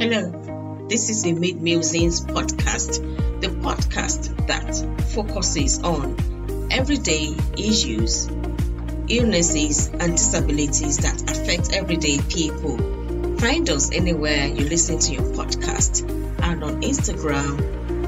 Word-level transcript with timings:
Hello, 0.00 0.86
this 0.88 1.10
is 1.10 1.24
the 1.24 1.34
Mid 1.34 1.60
Musings 1.60 2.22
podcast, 2.22 3.02
the 3.42 3.48
podcast 3.48 4.34
that 4.46 4.74
focuses 5.10 5.82
on 5.82 6.16
everyday 6.70 7.36
issues, 7.58 8.26
illnesses, 9.08 9.88
and 9.88 10.12
disabilities 10.12 10.96
that 10.96 11.30
affect 11.30 11.74
everyday 11.74 12.18
people. 12.30 12.78
Find 13.40 13.68
us 13.68 13.92
anywhere 13.92 14.46
you 14.46 14.70
listen 14.70 15.00
to 15.00 15.12
your 15.12 15.34
podcast 15.34 16.08
and 16.44 16.64
on 16.64 16.80
Instagram, 16.80 17.58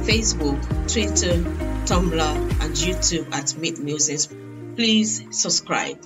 Facebook, 0.06 0.58
Twitter, 0.90 1.42
Tumblr, 1.84 2.36
and 2.62 2.72
YouTube 2.72 3.30
at 3.34 3.54
Mid 3.58 3.78
Musings. 3.80 4.28
Please 4.76 5.24
subscribe. 5.30 6.02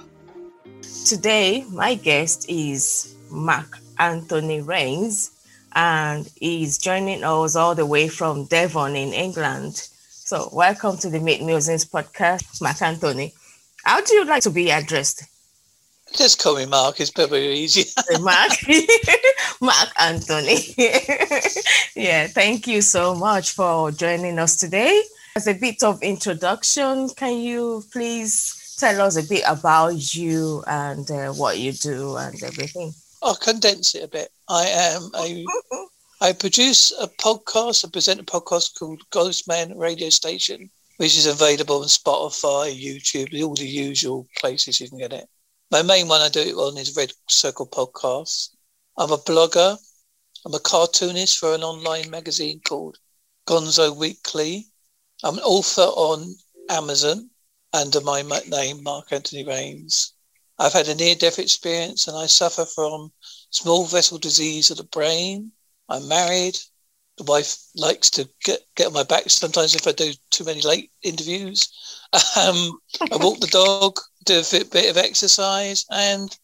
Today, 1.05 1.65
my 1.71 1.95
guest 1.95 2.47
is 2.49 3.15
Mark 3.31 3.79
Anthony 4.01 4.63
Raines 4.63 5.31
and 5.77 6.27
he's 6.37 6.79
joining 6.79 7.23
us 7.23 7.55
all 7.55 7.75
the 7.75 7.85
way 7.85 8.09
from 8.09 8.47
Devon 8.47 8.97
in 8.97 9.13
England. 9.13 9.77
So, 9.77 10.49
welcome 10.51 10.97
to 10.97 11.11
the 11.11 11.21
Mid 11.21 11.43
Musings 11.43 11.85
podcast, 11.85 12.63
Mark 12.63 12.81
Anthony. 12.81 13.35
How 13.85 14.01
do 14.01 14.15
you 14.15 14.25
like 14.25 14.43
to 14.45 14.51
be 14.51 14.71
addressed? 14.71 15.25
Just 16.15 16.43
call 16.43 16.57
me 16.57 16.65
Mark, 16.65 16.99
it's 16.99 17.11
probably 17.11 17.53
easier. 17.53 17.85
Mark, 18.21 18.53
Mark 19.61 19.89
Anthony. 20.01 20.75
yeah, 21.95 22.27
thank 22.29 22.67
you 22.67 22.81
so 22.81 23.15
much 23.15 23.53
for 23.53 23.91
joining 23.91 24.39
us 24.39 24.57
today. 24.57 25.03
As 25.37 25.47
a 25.47 25.53
bit 25.53 25.83
of 25.83 26.03
introduction, 26.03 27.11
can 27.11 27.37
you 27.37 27.85
please 27.93 28.77
tell 28.79 29.03
us 29.03 29.17
a 29.17 29.29
bit 29.29 29.45
about 29.47 30.15
you 30.15 30.65
and 30.67 31.11
uh, 31.11 31.33
what 31.35 31.59
you 31.59 31.73
do 31.73 32.17
and 32.17 32.43
everything? 32.43 32.95
I'll 33.27 33.35
condense 33.35 33.97
it 33.97 34.05
a 34.05 34.09
bit. 34.09 34.31
I 34.49 34.67
am 34.67 35.11
a 35.17 35.45
I 36.21 36.33
produce 36.33 36.93
a 36.93 37.09
podcast, 37.09 37.85
I 37.85 37.91
present 37.91 38.21
a 38.21 38.23
podcast 38.23 38.79
called 38.79 39.03
Ghostman 39.11 39.77
Radio 39.77 40.11
Station, 40.11 40.71
which 40.99 41.19
is 41.19 41.27
available 41.27 41.83
on 41.83 41.89
Spotify, 41.89 42.73
YouTube, 42.73 43.43
all 43.43 43.57
the 43.57 43.67
usual 43.67 44.29
places 44.39 44.81
you 44.81 44.89
can 44.89 44.99
get 44.99 45.13
it. 45.13 45.29
My 45.73 45.83
main 45.83 46.07
one 46.07 46.21
I 46.21 46.29
do 46.29 46.39
it 46.39 46.55
on 46.55 46.79
is 46.79 46.95
Red 46.95 47.13
Circle 47.29 47.67
Podcast. 47.67 48.51
I'm 48.97 49.11
a 49.11 49.19
blogger. 49.19 49.77
I'm 50.45 50.55
a 50.55 50.61
cartoonist 50.61 51.39
for 51.39 51.53
an 51.53 51.65
online 51.65 52.09
magazine 52.09 52.61
called 52.61 52.97
Gonzo 53.49 53.97
Weekly. 53.97 54.69
I'm 55.25 55.39
an 55.39 55.45
author 55.45 55.83
on 55.83 56.37
Amazon 56.71 57.29
under 57.73 58.01
my 58.03 58.23
name, 58.47 58.85
Mark 58.85 59.13
Anthony 59.13 59.45
Raines. 59.45 60.13
I've 60.59 60.73
had 60.73 60.89
a 60.89 60.95
near 60.95 61.15
death 61.15 61.39
experience 61.39 62.09
and 62.09 62.17
I 62.17 62.27
suffer 62.27 62.65
from 62.65 63.13
small 63.51 63.87
vessel 63.87 64.19
disease 64.19 64.71
of 64.71 64.79
the 64.79 64.85
brain. 64.85 65.53
I'm 65.89 66.09
married. 66.09 66.57
The 67.19 67.25
wife 67.25 67.57
likes 67.75 68.11
to 68.11 68.29
get, 68.45 68.61
get 68.75 68.89
on 68.89 68.93
my 68.93 69.03
back 69.03 69.29
sometimes 69.31 69.75
if 69.75 69.87
I 69.87 69.93
do 69.93 70.13
too 70.31 70.45
many 70.45 70.61
late 70.61 70.91
interviews. 71.03 71.69
Um, 72.37 72.79
I 73.13 73.17
walk 73.17 73.41
the 73.41 73.49
dog, 73.49 73.99
do 74.25 74.39
a 74.39 74.65
bit 74.65 74.91
of 74.91 74.97
exercise, 74.97 75.85
and 75.91 76.35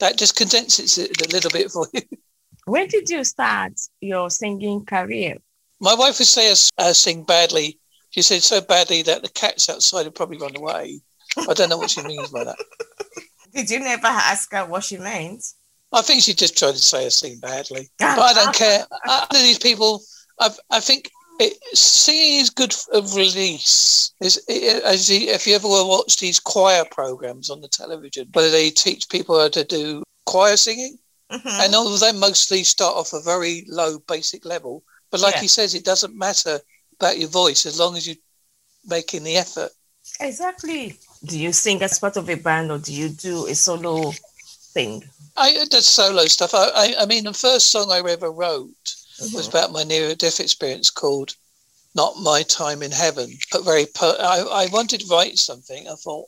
that 0.00 0.16
just 0.18 0.36
condenses 0.36 0.98
it 0.98 1.26
a 1.26 1.32
little 1.32 1.50
bit 1.50 1.70
for 1.70 1.88
you. 1.92 2.02
When 2.66 2.86
did 2.86 3.08
you 3.08 3.24
start 3.24 3.72
your 4.00 4.28
singing 4.28 4.84
career? 4.84 5.38
My 5.80 5.94
wife 5.94 6.18
would 6.18 6.28
say 6.28 6.54
I 6.76 6.92
sing 6.92 7.24
badly. 7.24 7.80
She 8.10 8.20
said 8.22 8.42
so 8.42 8.60
badly 8.60 9.02
that 9.02 9.22
the 9.22 9.30
cats 9.30 9.70
outside 9.70 10.04
would 10.04 10.14
probably 10.14 10.38
run 10.38 10.54
away. 10.54 11.00
I 11.48 11.54
don't 11.54 11.70
know 11.70 11.78
what 11.78 11.90
she 11.90 12.02
means 12.02 12.28
by 12.30 12.44
that. 12.44 12.58
Did 13.58 13.70
you 13.70 13.80
never 13.80 14.06
ask 14.06 14.52
her 14.52 14.64
what 14.66 14.84
she 14.84 14.98
meant? 14.98 15.44
I 15.92 16.00
think 16.00 16.22
she 16.22 16.32
just 16.32 16.56
tried 16.56 16.76
to 16.76 16.78
say 16.78 17.06
a 17.06 17.10
sing 17.10 17.40
badly, 17.40 17.88
but 17.98 18.20
I 18.20 18.32
don't 18.32 18.54
care. 18.54 18.86
Under 19.04 19.42
these 19.42 19.58
people, 19.58 20.00
i 20.38 20.50
I 20.70 20.78
think 20.78 21.10
it, 21.40 21.54
singing 21.76 22.38
is 22.38 22.50
good 22.50 22.72
of 22.92 23.16
release. 23.16 24.12
Is 24.20 24.36
as 24.84 25.10
you, 25.10 25.28
if 25.28 25.44
you 25.44 25.56
ever 25.56 25.66
watch 25.66 26.18
these 26.18 26.38
choir 26.38 26.84
programs 26.88 27.50
on 27.50 27.60
the 27.60 27.66
television, 27.66 28.28
where 28.32 28.48
they 28.48 28.70
teach 28.70 29.08
people 29.08 29.40
how 29.40 29.48
to 29.48 29.64
do 29.64 30.04
choir 30.24 30.56
singing, 30.56 30.96
mm-hmm. 31.28 31.48
and 31.48 31.74
all 31.74 31.92
of 31.92 31.98
them 31.98 32.20
mostly 32.20 32.62
start 32.62 32.94
off 32.94 33.12
a 33.12 33.20
very 33.22 33.64
low 33.66 33.98
basic 34.06 34.44
level. 34.44 34.84
But 35.10 35.18
like 35.18 35.34
yeah. 35.34 35.40
he 35.40 35.48
says, 35.48 35.74
it 35.74 35.84
doesn't 35.84 36.16
matter 36.16 36.60
about 37.00 37.18
your 37.18 37.28
voice 37.28 37.66
as 37.66 37.80
long 37.80 37.96
as 37.96 38.06
you're 38.06 38.22
making 38.86 39.24
the 39.24 39.36
effort. 39.36 39.72
Exactly. 40.20 40.98
Do 41.24 41.38
you 41.38 41.52
sing 41.52 41.82
as 41.82 41.98
part 41.98 42.16
of 42.16 42.28
a 42.28 42.36
band 42.36 42.70
or 42.70 42.78
do 42.78 42.92
you 42.92 43.08
do 43.08 43.46
a 43.46 43.54
solo 43.54 44.12
thing? 44.74 45.04
I 45.36 45.52
did 45.52 45.84
solo 45.84 46.24
stuff. 46.26 46.54
I, 46.54 46.70
I, 46.74 46.94
I 47.00 47.06
mean, 47.06 47.24
the 47.24 47.32
first 47.32 47.70
song 47.70 47.90
I 47.90 47.98
ever 47.98 48.30
wrote 48.30 48.96
mm-hmm. 49.20 49.36
was 49.36 49.48
about 49.48 49.72
my 49.72 49.84
near 49.84 50.14
death 50.14 50.40
experience 50.40 50.90
called 50.90 51.34
"Not 51.94 52.18
My 52.18 52.42
Time 52.42 52.82
in 52.82 52.90
Heaven." 52.90 53.30
But 53.52 53.64
very, 53.64 53.86
per- 53.86 54.16
I, 54.18 54.64
I 54.64 54.66
wanted 54.72 55.00
to 55.02 55.06
write 55.06 55.38
something. 55.38 55.86
I 55.88 55.94
thought 55.94 56.26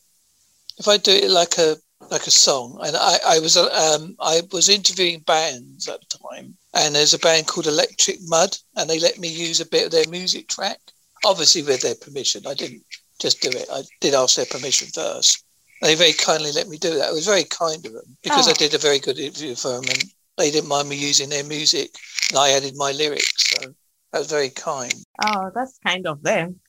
if 0.78 0.86
I 0.86 0.96
do 0.96 1.12
it 1.12 1.30
like 1.30 1.58
a 1.58 1.76
like 2.10 2.26
a 2.26 2.30
song, 2.30 2.78
and 2.82 2.96
I, 2.96 3.18
I 3.26 3.38
was 3.40 3.56
um, 3.56 4.16
I 4.20 4.42
was 4.52 4.68
interviewing 4.68 5.20
bands 5.20 5.88
at 5.88 6.00
the 6.00 6.18
time, 6.30 6.56
and 6.74 6.94
there's 6.94 7.14
a 7.14 7.18
band 7.18 7.46
called 7.46 7.66
Electric 7.66 8.18
Mud, 8.22 8.56
and 8.76 8.88
they 8.88 8.98
let 8.98 9.18
me 9.18 9.28
use 9.28 9.60
a 9.60 9.66
bit 9.66 9.86
of 9.86 9.92
their 9.92 10.08
music 10.08 10.48
track, 10.48 10.80
obviously 11.24 11.62
with 11.62 11.82
their 11.82 11.96
permission. 11.96 12.46
I 12.46 12.54
didn't 12.54 12.84
just 13.20 13.40
do 13.40 13.50
it. 13.50 13.68
I 13.72 13.82
did 14.00 14.14
ask 14.14 14.36
their 14.36 14.46
permission 14.46 14.88
first. 14.88 15.44
They 15.82 15.94
very 15.94 16.12
kindly 16.12 16.52
let 16.52 16.68
me 16.68 16.78
do 16.78 16.94
that. 16.96 17.10
It 17.10 17.14
was 17.14 17.26
very 17.26 17.44
kind 17.44 17.84
of 17.86 17.92
them 17.92 18.16
because 18.22 18.48
oh. 18.48 18.50
I 18.50 18.54
did 18.54 18.74
a 18.74 18.78
very 18.78 18.98
good 18.98 19.18
interview 19.18 19.54
for 19.54 19.68
them 19.68 19.84
and 19.88 20.04
they 20.36 20.50
didn't 20.50 20.68
mind 20.68 20.88
me 20.88 20.96
using 20.96 21.28
their 21.30 21.44
music 21.44 21.90
and 22.30 22.38
I 22.38 22.50
added 22.50 22.74
my 22.76 22.92
lyrics. 22.92 23.50
So 23.50 23.74
that 24.12 24.18
was 24.18 24.30
very 24.30 24.50
kind. 24.50 24.92
Oh, 25.24 25.50
that's 25.54 25.78
kind 25.86 26.06
of 26.06 26.22
them. 26.22 26.60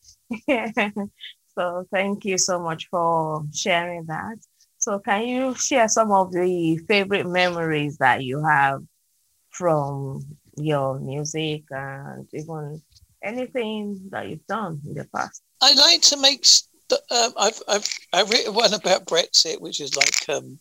so 1.55 1.85
thank 1.91 2.23
you 2.23 2.37
so 2.37 2.59
much 2.59 2.87
for 2.89 3.43
sharing 3.53 4.05
that. 4.05 4.37
So 4.77 4.99
can 4.99 5.27
you 5.27 5.55
share 5.55 5.87
some 5.87 6.11
of 6.11 6.31
the 6.31 6.77
favorite 6.87 7.27
memories 7.27 7.97
that 7.97 8.23
you 8.23 8.43
have 8.43 8.81
from 9.49 10.21
your 10.57 10.99
music 10.99 11.63
and 11.69 12.27
even 12.33 12.81
anything 13.21 14.09
that 14.09 14.29
you've 14.29 14.47
done 14.47 14.81
in 14.85 14.95
the 14.95 15.07
past? 15.13 15.43
I 15.61 15.73
like 15.73 16.01
to 16.03 16.17
make. 16.17 16.45
Um, 16.91 17.33
I've 17.37 17.61
I've 17.67 17.87
I've 18.13 18.29
written 18.29 18.53
one 18.53 18.73
about 18.73 19.05
Brexit, 19.05 19.61
which 19.61 19.79
is 19.79 19.95
like 19.95 20.29
um, 20.29 20.59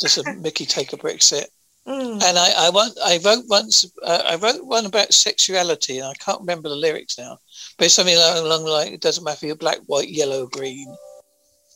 just 0.00 0.18
a 0.18 0.34
Mickey 0.40 0.66
take 0.66 0.92
a 0.92 0.96
Brexit. 0.96 1.46
Mm. 1.86 2.22
And 2.22 2.38
I, 2.38 2.66
I, 2.66 2.70
want, 2.70 2.98
I 3.02 3.18
wrote 3.24 3.44
once, 3.48 3.90
uh, 4.02 4.22
I 4.26 4.34
wrote 4.34 4.66
one 4.66 4.84
about 4.84 5.14
sexuality, 5.14 5.98
and 5.98 6.08
I 6.08 6.12
can't 6.22 6.40
remember 6.40 6.68
the 6.68 6.76
lyrics 6.76 7.16
now, 7.16 7.38
but 7.78 7.86
it's 7.86 7.94
something 7.94 8.14
along, 8.14 8.44
along 8.44 8.64
like 8.64 8.92
it 8.92 9.00
doesn't 9.00 9.24
matter 9.24 9.36
if 9.36 9.42
you're 9.44 9.56
black, 9.56 9.78
white, 9.86 10.10
yellow, 10.10 10.46
green, 10.48 10.94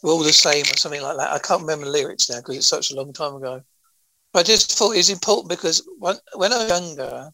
we're 0.03 0.12
all 0.12 0.22
the 0.22 0.33
same, 0.33 0.65
or 0.65 0.77
something 0.77 1.00
like 1.00 1.16
that. 1.16 1.33
I 1.33 1.39
can't 1.39 1.62
remember 1.62 1.87
the 1.87 1.93
lyrics 1.93 2.28
now 2.28 2.41
because 2.41 2.56
it's 2.56 2.66
such 2.66 2.91
a 2.91 2.94
long 2.94 3.15
time 3.15 3.37
ago. 3.37 3.62
But 4.34 4.41
I 4.41 4.43
just 4.43 4.77
thought 4.77 4.93
it 4.93 4.99
was 4.99 5.09
important 5.09 5.49
because 5.49 5.83
when, 5.99 6.16
when 6.34 6.53
I 6.53 6.59
was 6.59 6.69
younger, 6.69 7.31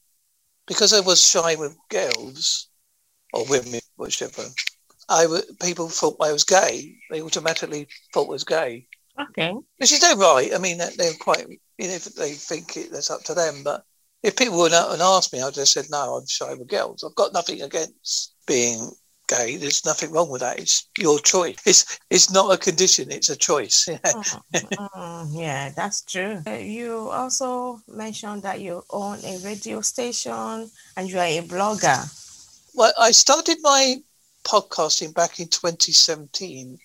because 0.67 0.93
I 0.93 1.01
was 1.01 1.21
shy 1.21 1.57
with 1.57 1.77
girls 1.89 2.69
or 3.33 3.45
women, 3.47 3.81
whichever, 3.97 4.45
I 5.09 5.23
w- 5.23 5.43
people 5.61 5.89
thought 5.89 6.17
I 6.21 6.33
was 6.33 6.45
gay. 6.45 6.97
They 7.11 7.23
automatically 7.23 7.89
thought 8.13 8.29
I 8.29 8.31
was 8.31 8.45
gay. 8.45 8.89
Okay. 9.19 9.55
Which 9.79 9.93
is 9.93 10.03
no 10.03 10.15
right. 10.17 10.55
I 10.55 10.59
mean, 10.59 10.79
they're 10.79 11.13
quite, 11.19 11.47
you 11.79 11.89
know, 11.89 11.95
if 11.95 12.05
they 12.15 12.33
think 12.33 12.77
it, 12.77 12.93
that's 12.93 13.11
up 13.11 13.23
to 13.25 13.35
them. 13.35 13.63
But 13.65 13.85
if 14.23 14.37
people 14.37 14.59
would 14.59 14.73
and 14.73 15.03
asked 15.03 15.33
me, 15.33 15.43
I'd 15.43 15.55
just 15.55 15.73
said, 15.73 15.87
no, 15.91 16.17
I'm 16.17 16.27
shy 16.27 16.55
with 16.55 16.69
girls. 16.69 17.05
I've 17.05 17.15
got 17.15 17.33
nothing 17.33 17.63
against 17.63 18.35
being 18.47 18.91
gay. 19.29 19.57
There's 19.57 19.85
nothing 19.85 20.11
wrong 20.11 20.29
with 20.31 20.41
that. 20.41 20.59
It's 20.59 20.89
your 20.99 21.19
choice. 21.21 21.57
It's 21.65 21.99
it's 22.11 22.31
not 22.31 22.53
a 22.53 22.59
condition. 22.59 23.11
It's 23.11 23.31
a 23.31 23.37
choice. 23.37 23.89
mm, 23.89 25.29
yeah, 25.33 25.71
that's 25.71 26.03
true. 26.03 26.43
Uh, 26.47 26.53
you 26.53 27.11
also 27.11 27.81
mentioned 27.89 28.43
that 28.43 28.61
you 28.61 28.83
own 28.91 29.19
a 29.25 29.39
radio 29.45 29.81
station 29.83 30.71
and 30.97 31.09
you 31.09 31.19
are 31.19 31.27
a 31.27 31.43
blogger. 31.43 32.15
Well, 32.75 32.93
I 32.99 33.13
started 33.13 33.59
my 33.63 33.97
podcasting 34.49 35.15
back 35.15 35.39
in 35.39 35.49
2017. 35.49 36.79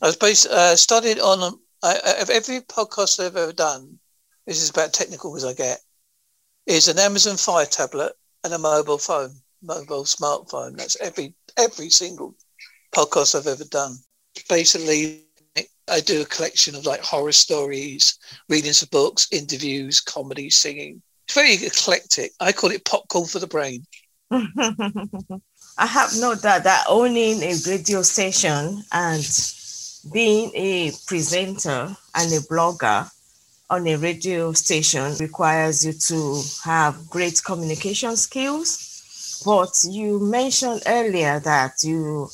I 0.00 0.06
was 0.06 0.16
based, 0.16 0.46
uh, 0.46 0.74
started 0.76 1.20
on 1.20 1.42
um, 1.42 1.60
every 1.82 2.60
podcast 2.60 3.20
I've 3.20 3.36
ever 3.36 3.52
done. 3.52 3.98
This 4.46 4.62
is 4.62 4.70
about 4.70 4.92
technical 4.92 5.36
as 5.36 5.44
I 5.44 5.52
get. 5.52 5.80
Is 6.66 6.88
an 6.88 6.98
Amazon 6.98 7.36
Fire 7.36 7.66
tablet 7.66 8.12
and 8.44 8.54
a 8.54 8.58
mobile 8.58 8.98
phone, 8.98 9.30
mobile 9.62 10.04
smartphone. 10.04 10.76
That's 10.76 10.96
every 11.00 11.34
every 11.58 11.90
single 11.90 12.34
podcast 12.94 13.34
I've 13.34 13.46
ever 13.46 13.64
done. 13.64 13.96
Basically, 14.48 15.24
I 15.88 16.00
do 16.00 16.22
a 16.22 16.26
collection 16.26 16.74
of 16.74 16.86
like 16.86 17.00
horror 17.00 17.32
stories, 17.32 18.18
readings 18.48 18.82
of 18.82 18.90
books, 18.90 19.28
interviews, 19.32 20.00
comedy, 20.00 20.50
singing. 20.50 21.02
It's 21.26 21.34
very 21.34 21.54
eclectic. 21.54 22.32
I 22.40 22.52
call 22.52 22.70
it 22.70 22.84
popcorn 22.84 23.26
for 23.26 23.38
the 23.38 23.46
brain. 23.46 23.84
I 25.78 25.86
have 25.86 26.12
no 26.18 26.34
doubt 26.34 26.64
that 26.64 26.84
owning 26.88 27.42
a 27.42 27.54
radio 27.66 28.02
station 28.02 28.84
and 28.92 29.24
being 30.12 30.50
a 30.54 30.92
presenter 31.06 31.96
and 32.14 32.32
a 32.32 32.40
blogger 32.40 33.10
on 33.70 33.86
a 33.86 33.96
radio 33.96 34.52
station 34.52 35.14
requires 35.18 35.84
you 35.84 35.94
to 35.94 36.42
have 36.64 37.08
great 37.08 37.42
communication 37.42 38.16
skills. 38.16 39.42
But 39.46 39.84
you 39.88 40.20
mentioned 40.20 40.82
earlier 40.86 41.40
that 41.40 41.82
you 41.82 42.28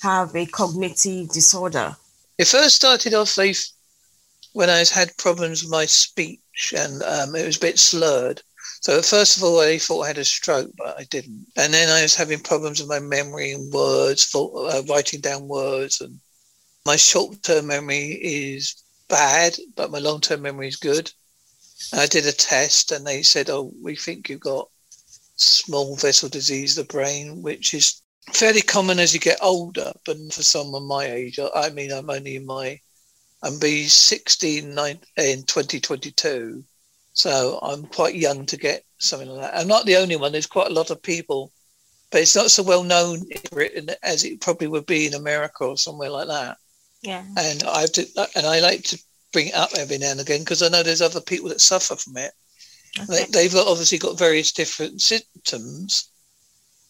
have 0.00 0.34
a 0.36 0.46
cognitive 0.46 1.30
disorder. 1.30 1.96
It 2.38 2.46
first 2.46 2.76
started 2.76 3.14
off 3.14 3.36
when 4.52 4.70
I 4.70 4.84
had 4.94 5.16
problems 5.16 5.62
with 5.62 5.72
my 5.72 5.86
speech 5.86 6.72
and 6.76 7.02
um, 7.02 7.34
it 7.34 7.44
was 7.46 7.56
a 7.56 7.60
bit 7.60 7.78
slurred. 7.78 8.40
So 8.84 9.00
first 9.00 9.38
of 9.38 9.42
all, 9.42 9.60
I 9.60 9.78
thought 9.78 10.02
I 10.02 10.08
had 10.08 10.18
a 10.18 10.26
stroke, 10.26 10.70
but 10.76 11.00
I 11.00 11.04
didn't. 11.04 11.46
And 11.56 11.72
then 11.72 11.88
I 11.88 12.02
was 12.02 12.14
having 12.14 12.38
problems 12.40 12.80
with 12.80 12.88
my 12.90 12.98
memory 12.98 13.52
and 13.52 13.72
words, 13.72 14.22
for, 14.24 14.68
uh, 14.68 14.82
writing 14.82 15.22
down 15.22 15.48
words. 15.48 16.02
And 16.02 16.20
my 16.84 16.96
short-term 16.96 17.68
memory 17.68 18.20
is 18.22 18.74
bad, 19.08 19.56
but 19.74 19.90
my 19.90 20.00
long-term 20.00 20.42
memory 20.42 20.68
is 20.68 20.76
good. 20.76 21.10
I 21.94 22.04
did 22.04 22.26
a 22.26 22.32
test, 22.32 22.92
and 22.92 23.06
they 23.06 23.22
said, 23.22 23.48
"Oh, 23.48 23.72
we 23.80 23.96
think 23.96 24.28
you've 24.28 24.40
got 24.40 24.68
small 25.36 25.96
vessel 25.96 26.28
disease 26.28 26.76
of 26.76 26.86
the 26.86 26.92
brain, 26.92 27.40
which 27.40 27.72
is 27.72 28.02
fairly 28.34 28.60
common 28.60 28.98
as 28.98 29.14
you 29.14 29.18
get 29.18 29.38
older. 29.40 29.94
But 30.04 30.18
for 30.30 30.42
someone 30.42 30.82
my 30.82 31.06
age, 31.06 31.38
I 31.54 31.70
mean, 31.70 31.90
I'm 31.90 32.10
only 32.10 32.36
in 32.36 32.44
my, 32.44 32.78
I'm 33.42 33.58
be 33.58 33.88
16 33.88 34.78
in 35.16 35.42
2022." 35.44 36.66
So 37.14 37.60
I'm 37.62 37.84
quite 37.84 38.16
young 38.16 38.44
to 38.46 38.56
get 38.56 38.84
something 38.98 39.28
like 39.28 39.40
that. 39.40 39.58
I'm 39.58 39.68
not 39.68 39.86
the 39.86 39.96
only 39.96 40.16
one. 40.16 40.32
There's 40.32 40.46
quite 40.46 40.70
a 40.70 40.74
lot 40.74 40.90
of 40.90 41.00
people, 41.00 41.52
but 42.10 42.20
it's 42.20 42.34
not 42.34 42.50
so 42.50 42.62
well 42.62 42.82
known 42.82 43.20
in 43.30 43.40
Britain 43.52 43.88
as 44.02 44.24
it 44.24 44.40
probably 44.40 44.66
would 44.66 44.84
be 44.84 45.06
in 45.06 45.14
America 45.14 45.64
or 45.64 45.78
somewhere 45.78 46.10
like 46.10 46.26
that. 46.26 46.58
Yeah. 47.02 47.24
And 47.38 47.62
I've 47.64 47.92
to, 47.92 48.06
and 48.34 48.46
I 48.46 48.60
like 48.60 48.82
to 48.84 49.00
bring 49.32 49.48
it 49.48 49.54
up 49.54 49.70
every 49.78 49.98
now 49.98 50.10
and 50.10 50.20
again 50.20 50.40
because 50.40 50.62
I 50.62 50.68
know 50.68 50.82
there's 50.82 51.02
other 51.02 51.20
people 51.20 51.48
that 51.50 51.60
suffer 51.60 51.94
from 51.94 52.16
it. 52.16 52.32
Okay. 53.00 53.26
They, 53.30 53.44
have 53.44 53.54
obviously 53.56 53.98
got 53.98 54.18
various 54.18 54.52
different 54.52 55.00
symptoms, 55.00 56.10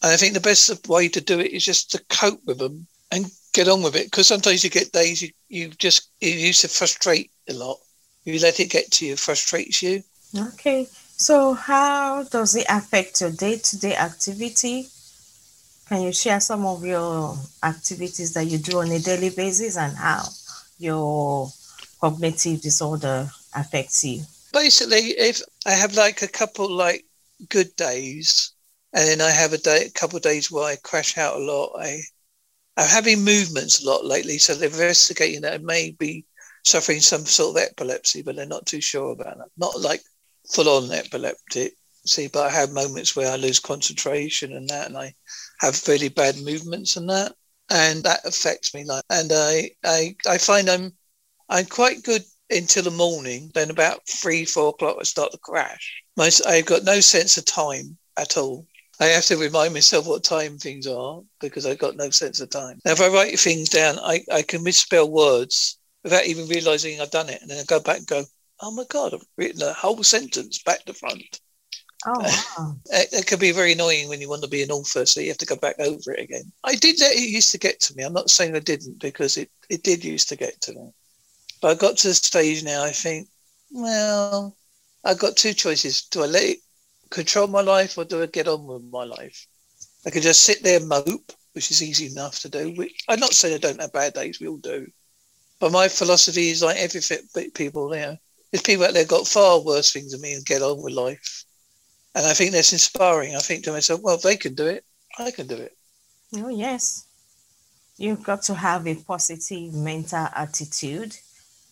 and 0.01 0.11
I 0.11 0.17
think 0.17 0.33
the 0.33 0.39
best 0.39 0.87
way 0.87 1.07
to 1.09 1.21
do 1.21 1.39
it 1.39 1.51
is 1.51 1.65
just 1.65 1.91
to 1.91 2.03
cope 2.09 2.41
with 2.45 2.59
them 2.59 2.87
and 3.11 3.25
get 3.53 3.67
on 3.67 3.81
with 3.81 3.95
it. 3.95 4.05
Because 4.05 4.27
sometimes 4.27 4.63
you 4.63 4.69
get 4.69 4.91
days 4.91 5.21
you, 5.21 5.29
you 5.49 5.69
just 5.69 6.09
you 6.21 6.31
used 6.31 6.61
to 6.61 6.67
frustrate 6.67 7.31
a 7.49 7.53
lot. 7.53 7.77
You 8.23 8.39
let 8.39 8.59
it 8.59 8.71
get 8.71 8.91
to 8.93 9.05
you, 9.05 9.15
frustrates 9.15 9.81
you, 9.81 10.03
Okay. 10.37 10.87
So, 11.17 11.53
how 11.53 12.23
does 12.23 12.55
it 12.55 12.65
affect 12.69 13.21
your 13.21 13.31
day 13.31 13.57
to 13.57 13.79
day 13.79 13.95
activity? 13.95 14.87
Can 15.87 16.01
you 16.01 16.11
share 16.11 16.39
some 16.39 16.65
of 16.65 16.83
your 16.83 17.37
activities 17.63 18.33
that 18.33 18.45
you 18.45 18.57
do 18.57 18.79
on 18.79 18.91
a 18.91 18.99
daily 18.99 19.29
basis 19.29 19.77
and 19.77 19.95
how 19.95 20.23
your 20.77 21.49
cognitive 22.01 22.61
disorder 22.61 23.29
affects 23.55 24.03
you? 24.03 24.23
Basically, 24.51 25.11
if 25.17 25.41
I 25.65 25.71
have 25.71 25.93
like 25.93 26.21
a 26.21 26.27
couple 26.27 26.69
like 26.69 27.05
good 27.49 27.75
days, 27.75 28.51
and 28.93 29.07
then 29.07 29.21
I 29.21 29.29
have 29.29 29.53
a 29.53 29.57
day, 29.57 29.85
a 29.85 29.91
couple 29.91 30.19
days 30.19 30.51
where 30.51 30.65
I 30.65 30.75
crash 30.83 31.17
out 31.17 31.37
a 31.37 31.43
lot, 31.43 31.73
I 31.79 32.01
I'm 32.77 32.89
having 32.89 33.23
movements 33.23 33.81
a 33.81 33.87
lot 33.87 34.03
lately, 34.03 34.37
so 34.37 34.53
they're 34.53 34.67
investigating 34.67 35.41
that 35.41 35.53
I 35.53 35.57
may 35.59 35.91
be 35.91 36.25
suffering 36.65 36.99
some 36.99 37.25
sort 37.25 37.55
of 37.55 37.63
epilepsy, 37.63 38.21
but 38.21 38.35
they're 38.35 38.45
not 38.45 38.65
too 38.65 38.81
sure 38.81 39.11
about 39.11 39.37
that. 39.37 39.47
Not 39.55 39.79
like 39.79 40.01
full 40.49 40.69
on 40.69 40.91
epileptic. 40.91 41.73
See, 42.05 42.27
but 42.27 42.45
I 42.45 42.49
have 42.49 42.71
moments 42.71 43.15
where 43.15 43.31
I 43.31 43.35
lose 43.35 43.59
concentration 43.59 44.53
and 44.53 44.69
that, 44.69 44.87
and 44.87 44.97
I 44.97 45.13
have 45.59 45.87
really 45.87 46.09
bad 46.09 46.37
movements 46.37 46.97
and 46.97 47.09
that, 47.09 47.33
and 47.69 48.03
that 48.03 48.25
affects 48.25 48.73
me. 48.73 48.83
Like, 48.83 49.03
and 49.09 49.31
I, 49.33 49.71
I, 49.83 50.15
I 50.27 50.37
find 50.37 50.69
I'm, 50.69 50.93
I'm 51.49 51.65
quite 51.65 52.03
good 52.03 52.23
until 52.49 52.83
the 52.83 52.91
morning. 52.91 53.51
Then 53.53 53.71
about 53.71 54.07
three, 54.07 54.45
four 54.45 54.69
o'clock, 54.69 54.97
I 54.99 55.03
start 55.03 55.31
to 55.31 55.37
crash. 55.39 56.03
My, 56.15 56.29
I've 56.47 56.65
got 56.67 56.83
no 56.83 56.99
sense 56.99 57.37
of 57.37 57.45
time 57.45 57.97
at 58.17 58.37
all. 58.37 58.67
I 58.99 59.05
have 59.07 59.25
to 59.25 59.37
remind 59.37 59.73
myself 59.73 60.07
what 60.07 60.23
time 60.23 60.57
things 60.57 60.87
are 60.87 61.21
because 61.41 61.65
I've 61.65 61.79
got 61.79 61.97
no 61.97 62.09
sense 62.11 62.39
of 62.39 62.49
time. 62.49 62.79
Now, 62.85 62.93
if 62.93 63.01
I 63.01 63.09
write 63.09 63.37
things 63.39 63.67
down, 63.69 63.99
I, 63.99 64.23
I 64.31 64.41
can 64.41 64.63
misspell 64.63 65.09
words 65.09 65.77
without 66.03 66.25
even 66.25 66.47
realizing 66.47 67.01
I've 67.01 67.11
done 67.11 67.29
it. 67.29 67.41
And 67.41 67.49
then 67.49 67.59
I 67.59 67.63
go 67.63 67.81
back 67.81 67.97
and 67.97 68.07
go, 68.07 68.23
oh 68.61 68.71
my 68.71 68.83
God, 68.89 69.13
I've 69.13 69.25
written 69.37 69.61
a 69.61 69.73
whole 69.73 70.03
sentence 70.03 70.61
back 70.63 70.83
to 70.85 70.93
front. 70.93 71.41
Oh, 72.07 72.21
uh, 72.21 72.31
wow. 72.57 72.75
it, 72.87 73.09
it 73.13 73.25
can 73.25 73.39
be 73.39 73.51
very 73.51 73.71
annoying 73.71 74.09
when 74.09 74.21
you 74.21 74.29
want 74.29 74.43
to 74.43 74.49
be 74.49 74.61
an 74.61 74.71
author, 74.71 75.05
so 75.05 75.19
you 75.19 75.29
have 75.29 75.37
to 75.39 75.45
go 75.45 75.55
back 75.55 75.75
over 75.79 76.13
it 76.13 76.19
again. 76.19 76.51
I 76.63 76.75
did 76.75 76.99
let 76.99 77.15
it 77.15 77.29
used 77.29 77.51
to 77.51 77.57
get 77.57 77.79
to 77.81 77.95
me. 77.95 78.03
I'm 78.03 78.13
not 78.13 78.29
saying 78.29 78.55
I 78.55 78.59
didn't 78.59 78.99
because 78.99 79.37
it, 79.37 79.49
it 79.69 79.83
did 79.83 80.03
used 80.03 80.29
to 80.29 80.35
get 80.35 80.61
to 80.61 80.73
me. 80.73 80.91
But 81.61 81.71
I 81.71 81.75
got 81.75 81.97
to 81.97 82.09
the 82.09 82.13
stage 82.13 82.63
now, 82.63 82.83
I 82.83 82.91
think, 82.91 83.27
well, 83.71 84.55
I've 85.03 85.19
got 85.19 85.35
two 85.35 85.53
choices. 85.53 86.03
Do 86.03 86.23
I 86.23 86.27
let 86.27 86.43
it 86.43 86.59
control 87.09 87.47
my 87.47 87.61
life 87.61 87.97
or 87.97 88.05
do 88.05 88.21
I 88.21 88.27
get 88.27 88.47
on 88.47 88.65
with 88.67 88.83
my 88.83 89.03
life? 89.03 89.47
I 90.05 90.11
can 90.11 90.21
just 90.21 90.41
sit 90.41 90.61
there 90.61 90.79
and 90.79 90.87
mope, 90.87 91.31
which 91.53 91.71
is 91.71 91.81
easy 91.81 92.07
enough 92.07 92.39
to 92.41 92.49
do. 92.49 92.87
I'm 93.07 93.19
not 93.19 93.33
saying 93.33 93.55
I 93.55 93.57
don't 93.57 93.81
have 93.81 93.93
bad 93.93 94.13
days, 94.13 94.39
we 94.39 94.47
all 94.47 94.57
do. 94.57 94.87
But 95.59 95.71
my 95.71 95.87
philosophy 95.87 96.49
is 96.49 96.61
like 96.61 96.77
every 96.77 97.01
fit 97.01 97.23
people, 97.53 97.95
you 97.95 98.01
know, 98.01 98.17
there's 98.51 98.61
people 98.61 98.85
out 98.85 98.93
there 98.93 99.05
got 99.05 99.27
far 99.27 99.59
worse 99.59 99.91
things 99.91 100.11
than 100.11 100.21
me 100.21 100.33
and 100.33 100.45
get 100.45 100.61
on 100.61 100.81
with 100.81 100.93
life. 100.93 101.43
And 102.13 102.25
I 102.25 102.33
think 102.33 102.51
that's 102.51 102.71
inspiring. 102.71 103.35
I 103.35 103.39
think 103.39 103.63
to 103.65 103.71
myself, 103.71 104.01
well, 104.01 104.15
if 104.15 104.21
they 104.21 104.37
can 104.37 104.55
do 104.55 104.67
it, 104.67 104.85
I 105.19 105.31
can 105.31 105.47
do 105.47 105.55
it. 105.55 105.75
Oh, 106.35 106.49
yes. 106.49 107.05
You've 107.97 108.23
got 108.23 108.41
to 108.43 108.53
have 108.53 108.87
a 108.87 108.95
positive 108.95 109.73
mental 109.73 110.27
attitude 110.35 111.17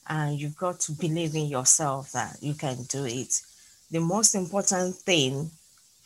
and 0.07 0.39
you've 0.39 0.57
got 0.57 0.79
to 0.81 0.91
believe 0.93 1.35
in 1.35 1.45
yourself 1.45 2.11
that 2.11 2.37
you 2.41 2.53
can 2.53 2.83
do 2.83 3.05
it. 3.05 3.41
The 3.91 3.99
most 3.99 4.35
important 4.35 4.95
thing 4.95 5.51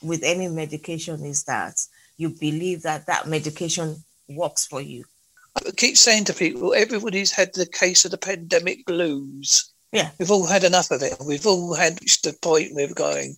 with 0.02 0.24
any 0.24 0.48
medication 0.48 1.24
is 1.26 1.44
that 1.44 1.86
you 2.18 2.30
believe 2.30 2.84
that 2.84 3.06
that 3.08 3.28
medication 3.28 4.04
works 4.28 4.66
for 4.66 4.82
you. 4.82 5.06
I 5.56 5.72
keep 5.72 5.98
saying 5.98 6.26
to 6.26 6.34
people, 6.34 6.74
everybody's 6.74 7.32
had 7.32 7.54
the 7.54 7.66
case 7.66 8.06
of 8.06 8.12
the 8.12 8.18
pandemic 8.18 8.86
blues. 8.86 9.72
Yeah. 9.92 10.12
We've 10.20 10.32
all 10.32 10.46
had 10.46 10.64
enough 10.64 10.92
of 10.92 11.02
it. 11.02 11.16
We've 11.26 11.46
all 11.46 11.74
had 11.74 11.98
the 11.98 12.36
point 12.42 12.74
where 12.74 12.88
we're 12.88 12.94
going, 12.94 13.36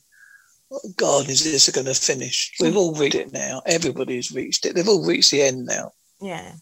oh 0.72 0.80
God, 0.96 1.30
is 1.30 1.44
this 1.44 1.70
going 1.70 1.86
to 1.86 1.94
finish? 1.94 2.54
Hmm. 2.58 2.66
We've 2.66 2.78
all 2.78 2.96
reached 2.96 3.16
it 3.16 3.34
now. 3.34 3.62
Everybody's 3.66 4.32
reached 4.32 4.66
it. 4.66 4.76
They've 4.76 4.88
all 4.88 5.06
reached 5.06 5.32
the 5.32 5.44
end 5.44 5.66
now. 5.66 5.94
Yeah. 6.22 6.54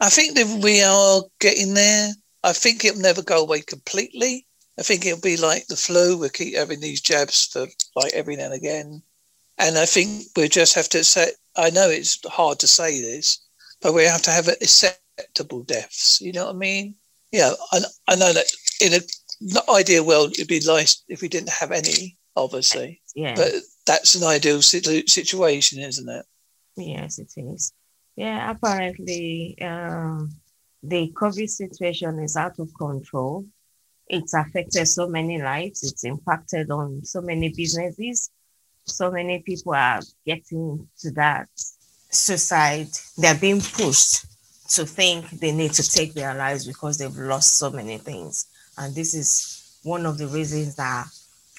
I 0.00 0.08
think 0.10 0.36
that 0.36 0.60
we 0.62 0.82
are 0.82 1.22
getting 1.40 1.74
there. 1.74 2.12
I 2.44 2.52
think 2.52 2.84
it'll 2.84 3.00
never 3.00 3.22
go 3.22 3.42
away 3.42 3.60
completely. 3.62 4.46
I 4.78 4.82
think 4.82 5.06
it'll 5.06 5.20
be 5.20 5.36
like 5.36 5.66
the 5.66 5.76
flu. 5.76 6.18
We'll 6.18 6.28
keep 6.28 6.54
having 6.54 6.80
these 6.80 7.00
jabs 7.00 7.46
for 7.46 7.66
like 7.94 8.12
every 8.12 8.36
now 8.36 8.46
and 8.46 8.54
again. 8.54 9.02
And 9.58 9.78
I 9.78 9.86
think 9.86 10.26
we 10.36 10.48
just 10.48 10.74
have 10.74 10.88
to 10.90 11.02
say, 11.02 11.30
I 11.56 11.70
know 11.70 11.88
it's 11.88 12.20
hard 12.28 12.58
to 12.58 12.66
say 12.66 13.00
this, 13.00 13.38
but 13.80 13.94
we 13.94 14.04
have 14.04 14.20
to 14.22 14.30
have 14.30 14.48
acceptable 14.48 15.62
deaths. 15.62 16.20
You 16.20 16.32
know 16.32 16.46
what 16.46 16.56
I 16.56 16.58
mean? 16.58 16.94
Yeah, 17.32 17.52
I, 17.72 17.80
I 18.08 18.16
know 18.16 18.32
that 18.34 18.52
in 18.82 18.92
a 18.92 19.00
ideal 19.68 20.06
world, 20.06 20.32
it'd 20.32 20.48
be 20.48 20.60
nice 20.64 21.02
if 21.08 21.22
we 21.22 21.28
didn't 21.28 21.50
have 21.50 21.72
any, 21.72 22.16
obviously. 22.34 23.00
Yeah. 23.14 23.34
But 23.34 23.52
that's 23.86 24.14
an 24.14 24.24
ideal 24.24 24.62
situation, 24.62 25.80
isn't 25.80 26.08
it? 26.08 26.26
Yes, 26.76 27.18
it 27.18 27.32
is. 27.36 27.72
Yeah, 28.16 28.50
apparently, 28.50 29.56
um, 29.60 30.34
the 30.82 31.12
COVID 31.14 31.48
situation 31.48 32.18
is 32.20 32.36
out 32.36 32.58
of 32.58 32.72
control. 32.74 33.44
It's 34.08 34.34
affected 34.34 34.86
so 34.86 35.08
many 35.08 35.40
lives. 35.40 35.82
It's 35.82 36.04
impacted 36.04 36.70
on 36.70 37.04
so 37.04 37.20
many 37.20 37.48
businesses. 37.50 38.30
So 38.84 39.10
many 39.10 39.40
people 39.40 39.74
are 39.74 40.00
getting 40.24 40.88
to 41.00 41.10
that 41.12 41.48
suicide. 42.10 42.88
They're 43.16 43.34
being 43.34 43.60
pushed 43.60 44.24
to 44.70 44.84
think 44.84 45.30
they 45.30 45.52
need 45.52 45.72
to 45.72 45.88
take 45.88 46.14
their 46.14 46.34
lives 46.34 46.66
because 46.66 46.98
they've 46.98 47.16
lost 47.16 47.56
so 47.56 47.70
many 47.70 47.98
things. 47.98 48.46
And 48.78 48.94
this 48.94 49.14
is 49.14 49.78
one 49.82 50.06
of 50.06 50.18
the 50.18 50.26
reasons 50.26 50.76
that 50.76 51.06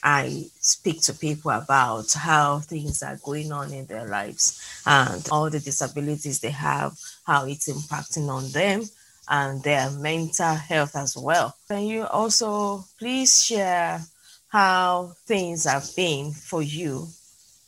I 0.03 0.45
speak 0.59 1.01
to 1.03 1.13
people 1.13 1.51
about 1.51 2.11
how 2.13 2.59
things 2.59 3.01
are 3.01 3.19
going 3.23 3.51
on 3.51 3.73
in 3.73 3.87
their 3.87 4.07
lives 4.07 4.61
and 4.85 5.27
all 5.31 5.49
the 5.49 5.59
disabilities 5.59 6.39
they 6.39 6.51
have, 6.51 6.97
how 7.25 7.45
it's 7.45 7.67
impacting 7.67 8.29
on 8.29 8.49
them 8.51 8.83
and 9.29 9.61
their 9.63 9.89
mental 9.91 10.55
health 10.55 10.95
as 10.95 11.17
well. 11.17 11.55
Can 11.67 11.83
you 11.83 12.05
also 12.05 12.85
please 12.99 13.43
share 13.43 14.01
how 14.49 15.13
things 15.25 15.65
have 15.65 15.87
been 15.95 16.31
for 16.31 16.61
you 16.61 17.07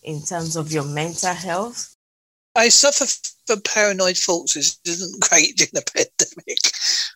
in 0.04 0.22
terms 0.22 0.56
of 0.56 0.72
your 0.72 0.86
mental 0.86 1.34
health? 1.34 1.96
I 2.56 2.70
suffer 2.70 3.06
from 3.46 3.62
paranoid 3.62 4.18
thoughts, 4.18 4.56
which 4.56 4.76
isn't 4.86 5.22
great 5.30 5.62
in 5.62 5.78
a 5.78 5.82
pandemic. 5.94 6.60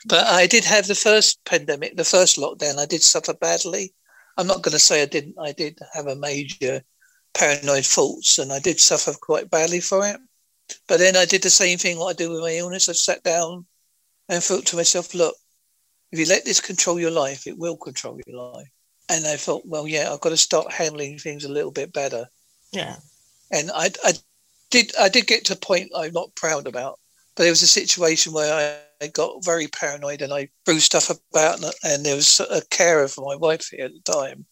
But 0.06 0.28
I 0.28 0.48
did 0.48 0.66
have 0.66 0.88
the 0.88 0.96
first 0.96 1.44
pandemic, 1.46 1.96
the 1.96 2.04
first 2.04 2.38
lockdown. 2.38 2.78
I 2.78 2.86
did 2.86 3.02
suffer 3.02 3.34
badly. 3.34 3.94
I'm 4.38 4.48
not 4.48 4.62
going 4.62 4.74
to 4.74 4.80
say 4.80 5.02
I 5.02 5.06
didn't. 5.06 5.36
I 5.40 5.52
did 5.52 5.80
have 5.94 6.08
a 6.08 6.16
major 6.16 6.82
paranoid 7.34 7.86
thoughts, 7.86 8.40
and 8.40 8.52
I 8.52 8.60
did 8.60 8.80
suffer 8.80 9.14
quite 9.14 9.50
badly 9.50 9.80
for 9.80 10.06
it. 10.06 10.18
But 10.88 11.00
then 11.00 11.16
I 11.16 11.26
did 11.26 11.44
the 11.44 11.50
same 11.50 11.78
thing 11.78 11.98
what 11.98 12.10
I 12.10 12.14
do 12.14 12.32
with 12.32 12.42
my 12.42 12.52
illness. 12.52 12.90
I 12.90 12.94
sat 12.94 13.24
down 13.24 13.66
and 14.30 14.44
thought 14.44 14.66
to 14.68 14.76
myself, 14.76 15.14
look, 15.14 15.36
if 16.12 16.20
you 16.20 16.26
let 16.26 16.46
this 16.46 16.60
control 16.60 17.00
your 17.00 17.12
life, 17.12 17.48
it 17.48 17.58
will 17.58 17.78
control 17.78 18.20
your 18.26 18.54
life. 18.54 18.68
and 19.10 19.28
I 19.28 19.36
thought, 19.36 19.64
well, 19.66 19.88
yeah, 19.88 20.12
I've 20.12 20.22
got 20.22 20.30
to 20.30 20.38
start 20.38 20.72
handling 20.72 21.18
things 21.18 21.44
a 21.44 21.52
little 21.52 21.72
bit 21.72 21.94
better. 21.94 22.28
Yeah. 22.72 22.96
And 23.52 23.70
I, 23.74 23.92
I 24.04 24.14
did, 24.72 24.92
I 25.00 25.10
did 25.10 25.28
get 25.28 25.46
to 25.46 25.54
a 25.54 25.58
point 25.58 25.92
I'm 25.96 26.14
not 26.14 26.36
proud 26.36 26.68
about, 26.68 27.00
but 27.36 27.44
there 27.44 27.52
was 27.52 27.62
a 27.62 27.68
situation 27.68 28.34
where 28.34 28.80
I, 29.04 29.06
I 29.06 29.08
got 29.10 29.44
very 29.44 29.68
paranoid 29.68 30.22
and 30.22 30.34
I 30.34 30.50
threw 30.66 30.80
stuff 30.80 31.10
about, 31.10 31.62
and, 31.62 31.74
and 31.84 32.06
there 32.06 32.16
was 32.16 32.40
a 32.40 32.62
carer 32.70 33.08
for 33.08 33.26
my 33.26 33.36
wife 33.36 33.70
here 33.70 33.86
at 33.86 33.92
the 33.94 34.12
time. 34.12 34.46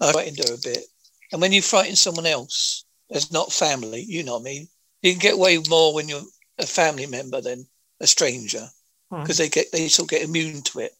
I 0.00 0.12
frightened 0.12 0.38
her 0.38 0.54
a 0.54 0.58
bit, 0.58 0.84
and 1.32 1.40
when 1.40 1.52
you 1.52 1.62
frighten 1.62 1.96
someone 1.96 2.26
else, 2.26 2.84
it's 3.10 3.32
not 3.32 3.52
family, 3.52 4.02
you 4.02 4.22
know 4.22 4.34
what 4.34 4.42
I 4.42 4.44
mean. 4.44 4.68
You 5.02 5.12
can 5.12 5.18
get 5.18 5.34
away 5.34 5.58
more 5.68 5.94
when 5.94 6.08
you're 6.08 6.22
a 6.58 6.66
family 6.66 7.06
member 7.06 7.40
than 7.40 7.66
a 8.00 8.06
stranger 8.06 8.68
because 9.10 9.38
hmm. 9.38 9.42
they 9.42 9.48
get 9.48 9.72
they 9.72 9.88
still 9.88 10.06
get 10.06 10.22
immune 10.22 10.62
to 10.62 10.80
it. 10.80 10.92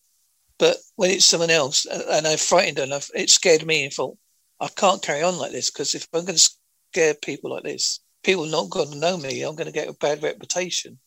But 0.58 0.78
when 0.96 1.10
it's 1.10 1.24
someone 1.24 1.50
else, 1.50 1.86
and 1.86 2.26
I 2.26 2.36
frightened 2.36 2.80
enough, 2.80 3.10
it 3.14 3.30
scared 3.30 3.64
me 3.64 3.84
and 3.84 3.92
thought, 3.92 4.18
I 4.60 4.68
can't 4.68 5.02
carry 5.02 5.22
on 5.22 5.38
like 5.38 5.52
this 5.52 5.70
because 5.70 5.94
if 5.94 6.08
I'm 6.12 6.24
going 6.24 6.36
to 6.36 6.50
scare 6.92 7.14
people 7.14 7.50
like 7.52 7.62
this, 7.62 8.00
people 8.24 8.44
are 8.46 8.50
not 8.50 8.70
going 8.70 8.90
to 8.90 8.98
know 8.98 9.16
me. 9.16 9.42
I'm 9.42 9.54
going 9.54 9.66
to 9.68 9.72
get 9.72 9.88
a 9.88 9.92
bad 9.92 10.22
reputation. 10.22 10.98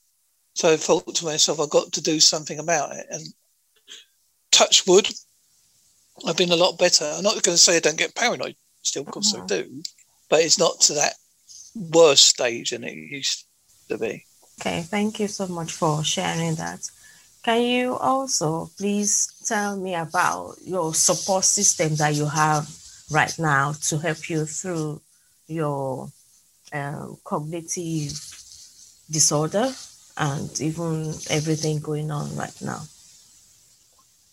So 0.54 0.74
I 0.74 0.78
thought 0.78 1.16
to 1.16 1.26
myself, 1.26 1.60
I've 1.60 1.70
got 1.70 1.92
to 1.94 2.02
do 2.02 2.20
something 2.20 2.60
about 2.60 2.96
it. 2.96 3.08
And 3.10 3.26
touch 4.52 4.86
wood, 4.86 5.08
I've 6.26 6.38
been 6.38 6.52
a 6.52 6.56
lot 6.56 6.78
better. 6.78 7.06
I'm 7.06 7.24
not 7.24 7.42
going 7.42 7.56
to 7.56 7.58
say 7.58 7.78
I 7.78 7.80
don't 7.80 7.98
get 7.98 8.16
paranoid 8.16 8.56
still, 8.84 9.04
of 9.04 9.12
course 9.12 9.34
mm-hmm. 9.34 9.44
I 9.44 9.48
do, 9.48 9.84
but 10.30 10.42
it's 10.42 10.60
not 10.60 10.80
to 10.82 10.94
that 10.96 11.14
worse 11.76 12.22
stage 12.22 12.72
than 12.72 12.84
it 12.84 12.94
used 12.94 13.46
to 13.90 13.98
be. 13.98 14.26
Okay, 14.60 14.82
thank 14.82 15.20
you 15.20 15.28
so 15.28 15.48
much 15.48 15.72
for 15.72 16.04
sharing 16.04 16.56
that. 16.56 16.90
Can 17.44 17.62
you 17.64 17.96
also 17.96 18.70
please 18.78 19.32
tell 19.46 19.76
me 19.76 19.96
about 19.96 20.58
your 20.64 20.94
support 20.94 21.44
system 21.44 21.96
that 21.96 22.14
you 22.14 22.28
have 22.28 22.70
right 23.10 23.34
now 23.40 23.74
to 23.88 23.98
help 23.98 24.30
you 24.30 24.46
through 24.46 25.02
your 25.48 26.12
um, 26.72 27.18
cognitive 27.24 28.12
disorder 29.10 29.74
and 30.18 30.62
even 30.62 31.14
everything 31.30 31.80
going 31.80 32.12
on 32.12 32.36
right 32.36 32.62
now? 32.62 32.82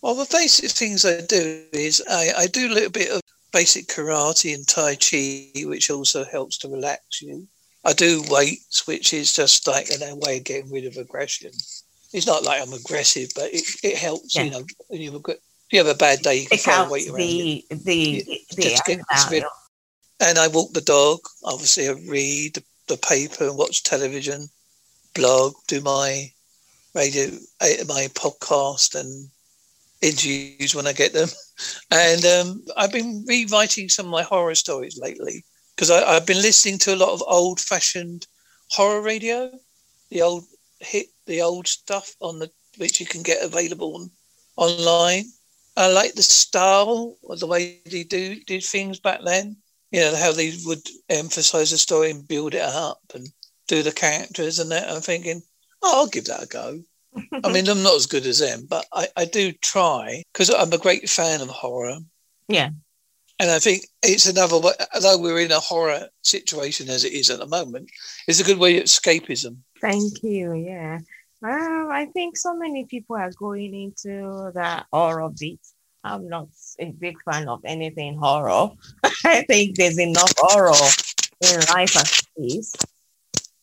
Well, 0.03 0.15
the 0.15 0.29
basic 0.31 0.71
things 0.71 1.05
I 1.05 1.21
do 1.23 1.65
is 1.73 2.03
I, 2.09 2.33
I 2.37 2.47
do 2.47 2.69
a 2.69 2.75
little 2.75 2.91
bit 2.91 3.11
of 3.11 3.21
basic 3.53 3.89
karate 3.89 4.55
and 4.55 4.67
Tai 4.67 4.97
Chi, 4.97 5.69
which 5.69 5.91
also 5.91 6.25
helps 6.25 6.59
to 6.59 6.69
relax 6.69 7.21
you. 7.21 7.47
I 7.85 7.93
do 7.93 8.23
weights, 8.29 8.87
which 8.87 9.13
is 9.13 9.33
just 9.33 9.67
like 9.67 9.89
a 9.91 10.15
way 10.17 10.39
of 10.39 10.45
getting 10.45 10.71
rid 10.71 10.85
of 10.85 10.97
aggression 10.97 11.51
it's 12.13 12.27
not 12.27 12.45
like 12.45 12.63
I'm 12.63 12.73
aggressive, 12.73 13.31
but 13.35 13.53
it, 13.53 13.65
it 13.83 13.97
helps. 13.97 14.35
Yeah. 14.35 14.45
You 14.45 14.51
know, 14.51 14.65
when 14.89 15.01
you've 15.01 15.23
got 15.23 15.37
if 15.37 15.73
you 15.73 15.79
have 15.79 15.95
a 15.95 15.99
bad 15.99 16.21
day, 16.21 16.41
you 16.41 16.47
can 16.49 16.59
throw 16.59 16.91
weight 16.91 17.09
around 17.09 17.19
the, 17.19 17.65
it. 17.71 17.85
The, 17.85 18.25
the, 18.57 19.51
and 20.21 20.39
I 20.39 20.49
walk 20.49 20.73
the 20.73 20.81
dog. 20.81 21.19
Obviously, 21.45 21.89
I 21.89 21.93
read 22.09 22.59
the 22.87 22.97
paper 22.97 23.45
and 23.45 23.59
watch 23.59 23.83
television, 23.83 24.49
blog, 25.15 25.55
do 25.67 25.81
my 25.81 26.33
radio, 26.95 27.25
eh, 27.61 27.85
my 27.87 28.09
podcast, 28.15 28.99
and 28.99 29.31
interviews 30.01 30.75
when 30.75 30.87
I 30.87 30.93
get 30.93 31.13
them. 31.13 31.29
And 31.91 32.25
um, 32.25 32.65
I've 32.77 32.93
been 32.93 33.25
rewriting 33.27 33.89
some 33.89 34.07
of 34.07 34.13
my 34.13 34.23
horror 34.23 34.55
stories 34.55 34.97
lately 34.97 35.45
because 35.75 35.91
I've 35.91 36.25
been 36.25 36.41
listening 36.41 36.79
to 36.79 36.95
a 36.95 37.03
lot 37.03 37.13
of 37.13 37.23
old-fashioned 37.27 38.29
horror 38.71 39.01
radio, 39.01 39.51
the 40.11 40.23
old 40.23 40.45
hit 40.81 41.07
the 41.27 41.43
old 41.43 41.67
stuff 41.67 42.15
on 42.21 42.39
the 42.39 42.49
which 42.77 43.01
you 43.01 43.07
can 43.07 43.23
get 43.23 43.43
available 43.43 43.97
on, 43.97 44.11
online. 44.57 45.25
I 45.77 45.89
like 45.89 46.15
the 46.15 46.23
style 46.23 47.17
of 47.29 47.41
the 47.41 47.47
way 47.47 47.81
they 47.87 48.05
do 48.05 48.37
did 48.45 48.65
things 48.65 49.01
back 49.01 49.21
then. 49.25 49.57
You 49.91 50.01
know 50.01 50.17
how 50.17 50.33
they 50.33 50.55
would 50.65 50.87
emphasize 51.09 51.71
the 51.71 51.79
story 51.79 52.11
and 52.11 52.29
build 52.29 52.55
it 52.55 52.63
up 52.63 53.01
and 53.15 53.27
do 53.69 53.83
the 53.83 53.93
characters 53.93 54.59
and 54.59 54.71
that. 54.73 54.91
I'm 54.91 55.01
thinking, 55.01 55.43
oh, 55.83 56.01
I'll 56.01 56.09
give 56.09 56.25
that 56.25 56.43
a 56.43 56.47
go. 56.47 56.81
I 57.45 57.53
mean, 57.53 57.69
I'm 57.69 57.83
not 57.83 57.97
as 57.97 58.07
good 58.07 58.27
as 58.27 58.41
them, 58.41 58.67
but 58.69 58.87
I, 58.93 59.07
I 59.17 59.25
do 59.25 59.53
try 59.53 60.23
because 60.33 60.51
I'm 60.51 60.73
a 60.73 60.79
great 60.79 61.09
fan 61.09 61.41
of 61.41 61.49
horror. 61.49 61.99
Yeah. 62.49 62.71
And 63.41 63.51
I 63.51 63.61
think 63.61 63.85
it's 64.03 64.27
another 64.27 64.59
way, 64.59 64.73
although 64.95 65.19
we're 65.19 65.39
in 65.39 65.53
a 65.53 65.61
horror 65.61 66.09
situation 66.23 66.89
as 66.89 67.05
it 67.05 67.13
is 67.13 67.31
at 67.31 67.39
the 67.39 67.47
moment, 67.47 67.89
it's 68.27 68.41
a 68.41 68.45
good 68.45 68.59
way 68.59 68.79
of 68.79 68.85
escapism. 68.85 69.59
Thank 69.81 70.25
you. 70.25 70.55
Yeah. 70.55 70.99
Well, 71.41 71.91
I 71.91 72.07
think 72.07 72.37
so 72.37 72.57
many 72.57 72.85
people 72.87 73.15
are 73.15 73.31
going 73.31 73.73
into 73.75 74.51
the 74.53 74.85
horror 74.93 75.31
bit. 75.39 75.61
I'm 76.03 76.29
not 76.29 76.49
a 76.81 76.87
big 76.91 77.17
fan 77.23 77.49
of 77.49 77.61
anything 77.65 78.17
horror. 78.17 78.71
I 79.25 79.43
think 79.43 79.77
there's 79.77 79.99
enough 79.99 80.33
horror 80.37 80.73
in 81.43 81.61
life 81.73 81.97
as 81.97 82.23
is. 82.37 82.75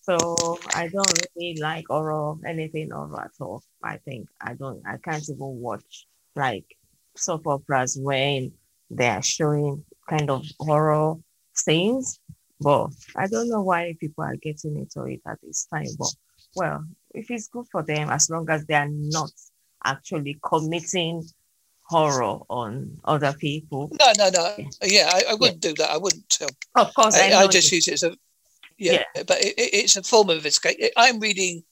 So 0.06 0.60
I 0.76 0.88
don't 0.88 1.28
really 1.36 1.58
like 1.60 1.86
horror, 1.90 2.36
anything 2.46 2.92
horror 2.92 3.24
at 3.24 3.32
all. 3.40 3.64
I 3.82 3.98
think 3.98 4.28
I 4.40 4.54
don't, 4.54 4.84
I 4.86 4.98
can't 4.98 5.28
even 5.28 5.38
watch 5.40 6.06
like 6.36 6.66
soap 7.16 7.48
operas 7.48 7.98
when 8.00 8.52
they 8.92 9.08
are 9.08 9.24
showing 9.24 9.84
kind 10.08 10.30
of 10.30 10.46
horror 10.60 11.16
scenes. 11.54 12.20
But 12.62 12.92
I 13.16 13.26
don't 13.26 13.50
know 13.50 13.64
why 13.64 13.96
people 14.00 14.24
are 14.24 14.36
getting 14.36 14.78
into 14.78 15.04
it 15.06 15.22
at 15.26 15.40
this 15.42 15.66
time. 15.66 15.88
But 15.98 16.14
well, 16.56 16.86
if 17.16 17.32
it's 17.32 17.48
good 17.48 17.66
for 17.72 17.82
them, 17.82 18.12
as 18.12 18.30
long 18.30 18.48
as 18.52 18.64
they 18.66 18.76
are 18.76 18.88
not 18.88 19.32
actually 19.84 20.38
committing 20.44 21.24
horror 21.82 22.40
on 22.50 23.00
other 23.06 23.34
people. 23.34 23.92
No, 24.00 24.12
no, 24.18 24.30
no. 24.30 24.56
Yeah, 24.84 25.10
I, 25.12 25.32
I 25.32 25.34
wouldn't 25.34 25.64
yeah. 25.64 25.72
do 25.72 25.74
that. 25.76 25.90
I 25.90 25.98
wouldn't. 25.98 26.38
Um, 26.42 26.50
of 26.76 26.94
course, 26.94 27.16
I, 27.16 27.32
I, 27.32 27.42
I 27.42 27.48
just 27.48 27.72
use 27.72 27.88
it 27.88 27.94
as 27.94 28.04
a 28.04 28.16
yeah, 28.77 29.03
yeah. 29.15 29.24
but 29.27 29.41
it, 29.41 29.53
it's 29.58 29.96
a 29.96 30.03
form 30.03 30.29
of 30.29 30.46
escape. 30.46 30.79
I'm 30.98 31.20
reading 31.20 31.63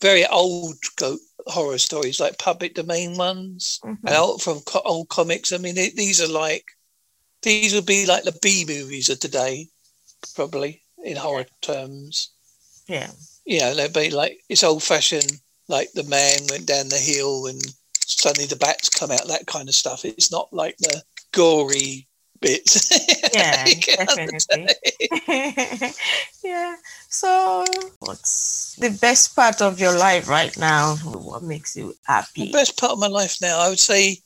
very 0.00 0.26
old 0.26 0.76
go- 0.96 1.18
horror 1.46 1.78
stories, 1.78 2.20
like 2.20 2.38
public 2.38 2.74
domain 2.74 3.16
ones, 3.16 3.80
mm-hmm. 3.84 4.08
out 4.08 4.40
from 4.40 4.60
co- 4.60 4.82
old 4.84 5.08
comics. 5.08 5.52
I 5.52 5.58
mean, 5.58 5.76
it, 5.78 5.96
these 5.96 6.20
are 6.20 6.28
like 6.28 6.64
these 7.42 7.74
would 7.74 7.86
be 7.86 8.06
like 8.06 8.24
the 8.24 8.38
B 8.42 8.64
movies 8.66 9.08
of 9.08 9.20
today, 9.20 9.68
probably 10.34 10.82
in 11.04 11.16
horror 11.16 11.46
terms. 11.62 12.32
Yeah 12.88 13.10
know, 13.60 13.74
they'd 13.74 13.92
be 13.92 14.10
like 14.10 14.40
it's 14.48 14.64
old 14.64 14.82
fashioned, 14.82 15.40
like 15.68 15.92
the 15.92 16.04
man 16.04 16.40
went 16.50 16.66
down 16.66 16.88
the 16.88 16.98
hill 16.98 17.46
and 17.46 17.60
suddenly 18.00 18.46
the 18.46 18.56
bats 18.56 18.88
come 18.88 19.10
out, 19.10 19.28
that 19.28 19.46
kind 19.46 19.68
of 19.68 19.74
stuff. 19.74 20.04
It's 20.04 20.32
not 20.32 20.52
like 20.52 20.76
the 20.78 21.02
gory 21.32 22.05
bits. 22.40 22.90
Yeah, 23.32 23.66
definitely. 23.84 24.68
yeah. 26.44 26.76
So, 27.08 27.64
what's 27.98 28.76
the 28.76 28.96
best 28.98 29.36
part 29.36 29.60
of 29.60 29.78
your 29.78 29.98
life 29.98 30.26
right 30.26 30.56
now? 30.56 30.96
What 30.96 31.42
makes 31.42 31.76
you 31.76 31.94
happy? 32.04 32.46
The 32.46 32.52
best 32.52 32.78
part 32.78 32.92
of 32.92 32.98
my 32.98 33.08
life 33.08 33.36
now, 33.42 33.58
I 33.58 33.68
would 33.68 33.78
say, 33.78 34.18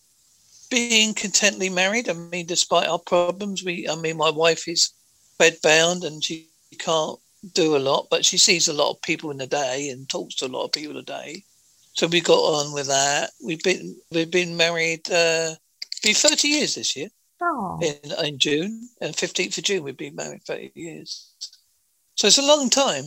being 0.70 1.14
contently 1.14 1.72
married. 1.72 2.08
I 2.08 2.12
mean, 2.12 2.46
despite 2.46 2.88
our 2.88 3.00
problems, 3.00 3.64
we, 3.64 3.88
I 3.88 3.96
mean, 3.96 4.16
my 4.16 4.30
wife 4.30 4.68
is 4.68 4.90
bedbound 5.40 6.04
and 6.04 6.22
she 6.22 6.48
can't 6.78 7.18
do 7.52 7.76
a 7.76 7.78
lot, 7.78 8.06
but 8.10 8.24
she 8.24 8.38
sees 8.38 8.68
a 8.68 8.72
lot 8.72 8.90
of 8.90 9.02
people 9.02 9.30
in 9.30 9.38
the 9.38 9.46
day 9.46 9.88
and 9.90 10.08
talks 10.08 10.36
to 10.36 10.46
a 10.46 10.48
lot 10.54 10.64
of 10.64 10.72
people 10.72 10.96
a 10.96 11.02
day. 11.02 11.42
So 11.94 12.06
we 12.06 12.20
got 12.20 12.38
on 12.38 12.72
with 12.72 12.86
that. 12.86 13.30
We've 13.44 13.62
been 13.62 13.96
we've 14.12 14.30
been 14.30 14.56
married 14.56 15.10
uh 15.10 15.54
be 16.02 16.12
thirty 16.12 16.48
years 16.48 16.76
this 16.76 16.96
year. 16.96 17.08
Oh. 17.42 17.78
In 17.82 18.26
in 18.26 18.38
June. 18.38 18.88
And 19.00 19.16
fifteenth 19.16 19.59
of 19.59 19.64
June 19.64 19.85
we've 19.85 19.97
been 19.97 20.14
married 20.14 20.42
thirty 20.44 20.73
years. 20.75 21.35
So 22.16 22.26
it's 22.26 22.38
a 22.38 22.47
long 22.47 22.70
time. 22.70 23.04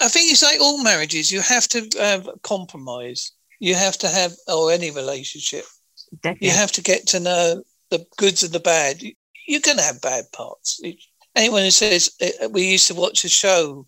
I 0.00 0.08
think 0.08 0.32
it's 0.32 0.42
like 0.42 0.60
all 0.60 0.82
marriages, 0.82 1.30
you 1.30 1.40
have 1.40 1.68
to 1.68 1.88
have 1.98 2.28
compromise. 2.42 3.32
You 3.58 3.74
have 3.74 3.98
to 3.98 4.08
have 4.08 4.32
or 4.48 4.72
any 4.72 4.90
relationship. 4.90 5.64
Definitely. 6.22 6.48
You 6.48 6.54
have 6.54 6.72
to 6.72 6.82
get 6.82 7.06
to 7.08 7.20
know 7.20 7.62
the 7.90 8.06
goods 8.16 8.42
and 8.42 8.52
the 8.52 8.60
bad. 8.60 9.02
You're 9.46 9.60
gonna 9.60 9.82
have 9.82 10.00
bad 10.00 10.24
parts 10.32 10.80
anyone 11.36 11.62
who 11.62 11.70
says 11.70 12.10
uh, 12.22 12.48
we 12.48 12.62
used 12.62 12.88
to 12.88 12.94
watch 12.94 13.24
a 13.24 13.28
show 13.28 13.86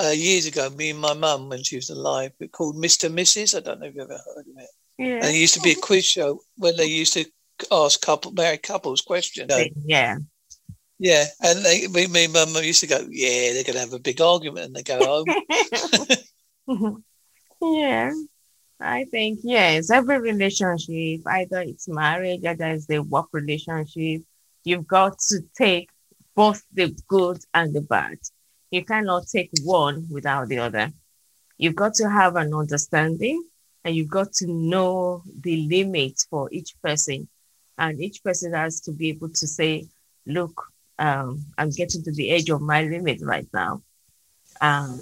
uh, 0.00 0.10
years 0.10 0.46
ago, 0.46 0.70
me 0.70 0.90
and 0.90 1.00
my 1.00 1.14
mum 1.14 1.48
when 1.48 1.62
she 1.62 1.76
was 1.76 1.90
alive, 1.90 2.32
called 2.52 2.76
Mr. 2.76 3.04
and 3.04 3.18
Mrs. 3.18 3.56
I 3.56 3.60
don't 3.60 3.80
know 3.80 3.86
if 3.86 3.94
you've 3.94 4.04
ever 4.04 4.20
heard 4.34 4.46
of 4.46 4.62
it. 4.62 4.70
Yeah. 4.96 5.16
And 5.16 5.26
it 5.26 5.34
used 5.34 5.54
to 5.54 5.60
be 5.60 5.72
a 5.72 5.76
quiz 5.76 6.04
show 6.04 6.40
when 6.56 6.76
they 6.76 6.86
used 6.86 7.12
to 7.14 7.24
ask 7.70 8.00
couple 8.00 8.32
married 8.32 8.62
couples 8.62 9.00
questions. 9.00 9.52
Yeah. 9.84 10.18
Yeah, 11.00 11.26
and 11.40 11.64
they, 11.64 11.86
me, 11.86 12.08
me 12.08 12.24
and 12.24 12.32
mum 12.32 12.48
used 12.56 12.80
to 12.80 12.88
go, 12.88 12.98
yeah, 13.08 13.52
they're 13.52 13.62
going 13.62 13.74
to 13.74 13.80
have 13.80 13.92
a 13.92 14.00
big 14.00 14.20
argument, 14.20 14.66
and 14.66 14.74
they 14.74 14.82
go 14.82 14.98
home. 14.98 15.26
yeah, 17.62 18.12
I 18.80 19.04
think 19.04 19.38
yes, 19.44 19.90
every 19.90 20.18
relationship, 20.18 21.20
either 21.24 21.60
it's 21.60 21.86
marriage, 21.86 22.44
either 22.44 22.66
it's 22.70 22.86
the 22.86 22.98
work 22.98 23.28
relationship, 23.30 24.22
you've 24.64 24.88
got 24.88 25.20
to 25.28 25.40
take 25.56 25.88
both 26.34 26.64
the 26.72 26.96
good 27.06 27.38
and 27.54 27.72
the 27.72 27.80
bad. 27.80 28.18
You 28.72 28.84
cannot 28.84 29.28
take 29.28 29.50
one 29.62 30.06
without 30.10 30.48
the 30.48 30.58
other. 30.58 30.92
You've 31.56 31.76
got 31.76 31.94
to 31.94 32.10
have 32.10 32.36
an 32.36 32.52
understanding 32.54 33.42
and 33.84 33.96
you've 33.96 34.10
got 34.10 34.32
to 34.34 34.46
know 34.46 35.22
the 35.40 35.66
limits 35.68 36.24
for 36.24 36.48
each 36.52 36.74
person 36.82 37.28
And 37.78 38.00
each 38.00 38.22
person 38.24 38.52
has 38.54 38.80
to 38.82 38.92
be 38.92 39.10
able 39.10 39.28
to 39.28 39.46
say, 39.46 39.86
look, 40.26 40.72
um, 40.98 41.44
I'm 41.56 41.70
getting 41.70 42.02
to 42.02 42.12
the 42.12 42.30
edge 42.30 42.50
of 42.50 42.60
my 42.60 42.82
limit 42.82 43.20
right 43.22 43.46
now. 43.54 43.82
And 44.60 45.00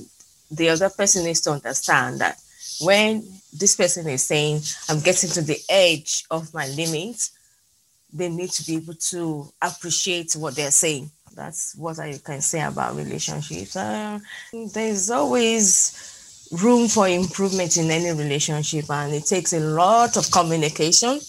the 0.51 0.69
other 0.69 0.91
person 0.91 1.25
needs 1.25 1.41
to 1.43 1.53
understand 1.53 2.21
that 2.21 2.39
when 2.81 3.25
this 3.53 3.75
person 3.75 4.07
is 4.09 4.25
saying, 4.25 4.61
I'm 4.89 5.01
getting 5.01 5.31
to 5.31 5.43
the 5.43 5.59
edge 5.71 6.25
of 6.31 6.53
my 6.53 6.67
limit, 6.69 7.31
they 8.13 8.29
need 8.29 8.51
to 8.53 8.67
be 8.67 8.77
able 8.77 8.95
to 8.95 9.51
appreciate 9.63 10.35
what 10.35 10.55
they're 10.55 10.71
saying. 10.71 11.11
That's 11.35 11.75
what 11.77 11.99
I 11.99 12.19
can 12.23 12.41
say 12.41 12.63
about 12.63 12.97
relationships. 12.97 13.77
Uh, 13.77 14.19
there's 14.73 15.11
always 15.11 16.49
room 16.63 16.89
for 16.89 17.09
improvement 17.09 17.77
in 17.77 17.91
any 17.91 18.11
relationship, 18.11 18.91
and 18.91 19.15
it 19.15 19.27
takes 19.27 19.53
a 19.53 19.61
lot 19.61 20.17
of 20.17 20.31
communication 20.31 21.21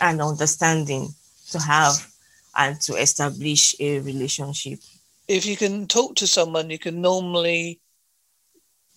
and 0.00 0.20
understanding 0.20 1.14
to 1.50 1.58
have 1.58 1.94
and 2.56 2.80
to 2.82 2.94
establish 2.94 3.74
a 3.80 4.00
relationship. 4.00 4.80
If 5.28 5.46
you 5.46 5.56
can 5.56 5.86
talk 5.86 6.16
to 6.16 6.26
someone, 6.26 6.70
you 6.70 6.78
can 6.78 7.00
normally 7.00 7.80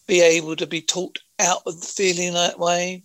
be 0.08 0.22
able 0.22 0.56
to 0.56 0.68
be 0.68 0.82
talked 0.82 1.22
out 1.40 1.62
of 1.66 1.84
feeling 1.84 2.34
that 2.34 2.60
way. 2.60 3.04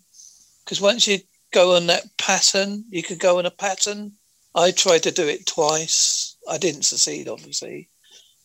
Because 0.65 0.81
once 0.81 1.07
you 1.07 1.19
go 1.53 1.77
on 1.77 1.87
that 1.87 2.05
pattern, 2.19 2.85
you 2.91 3.03
could 3.03 3.19
go 3.19 3.39
on 3.39 3.47
a 3.47 3.51
pattern. 3.51 4.13
I 4.55 4.71
tried 4.71 5.03
to 5.05 5.11
do 5.11 5.27
it 5.29 5.47
twice. 5.47 6.37
I 6.49 6.59
didn't 6.59 6.85
succeed, 6.85 7.29
obviously. 7.29 7.89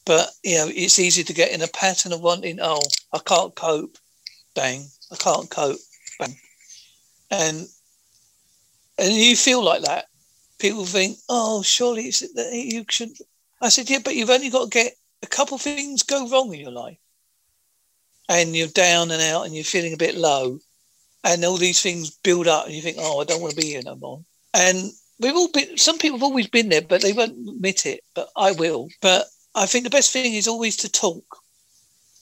But, 0.06 0.30
you 0.44 0.58
know, 0.58 0.68
it's 0.68 1.00
easy 1.00 1.24
to 1.24 1.34
get 1.34 1.52
in 1.52 1.62
a 1.62 1.68
pattern 1.68 2.12
of 2.12 2.22
wanting, 2.22 2.60
oh, 2.62 2.82
I 3.14 3.20
can't 3.20 3.56
cope. 3.56 3.98
Bang. 4.56 4.86
I 5.12 5.16
can't 5.16 5.50
cope. 5.50 5.80
Bang. 6.20 6.36
And 7.30 7.68
and 8.98 9.14
you 9.14 9.36
feel 9.36 9.64
like 9.64 9.84
that. 9.84 10.06
People 10.60 10.86
think, 10.86 11.18
oh, 11.30 11.64
surely 11.64 12.04
it's 12.04 12.20
that 12.34 12.54
you 12.54 12.86
should. 12.90 13.12
I 13.62 13.70
said, 13.70 13.90
yeah, 13.90 14.00
but 14.04 14.16
you've 14.16 14.30
only 14.30 14.50
got 14.50 14.66
to 14.66 14.70
get 14.70 14.94
a 15.24 15.28
couple 15.28 15.58
things 15.58 16.04
go 16.04 16.28
wrong 16.30 16.54
in 16.54 16.60
your 16.60 16.72
life 16.72 16.98
and 18.30 18.56
you're 18.56 18.68
down 18.68 19.12
and 19.12 19.22
out 19.22 19.46
and 19.46 19.56
you're 19.56 19.64
feeling 19.64 19.94
a 19.94 19.98
bit 19.98 20.16
low 20.16 20.60
and 21.24 21.44
all 21.44 21.58
these 21.58 21.82
things 21.82 22.12
build 22.12 22.48
up 22.48 22.66
and 22.66 22.74
you 22.74 22.82
think, 22.82 22.98
oh, 23.00 23.22
I 23.22 23.26
don't 23.26 23.42
want 23.42 23.54
to 23.54 23.62
be 23.62 23.68
here 23.68 23.82
no 23.84 23.96
more. 23.96 24.22
And 24.54 24.92
we've 25.20 25.36
all 25.36 25.52
been, 25.52 25.78
some 25.78 25.98
people 25.98 26.18
have 26.18 26.24
always 26.24 26.48
been 26.48 26.70
there, 26.70 26.82
but 26.82 27.02
they 27.02 27.14
won't 27.14 27.50
admit 27.50 27.86
it, 27.86 28.04
but 28.16 28.30
I 28.36 28.52
will. 28.54 28.90
But 29.02 29.26
I 29.56 29.66
think 29.66 29.84
the 29.84 29.90
best 29.90 30.12
thing 30.12 30.34
is 30.34 30.48
always 30.48 30.78
to 30.78 30.92
talk. 30.92 31.38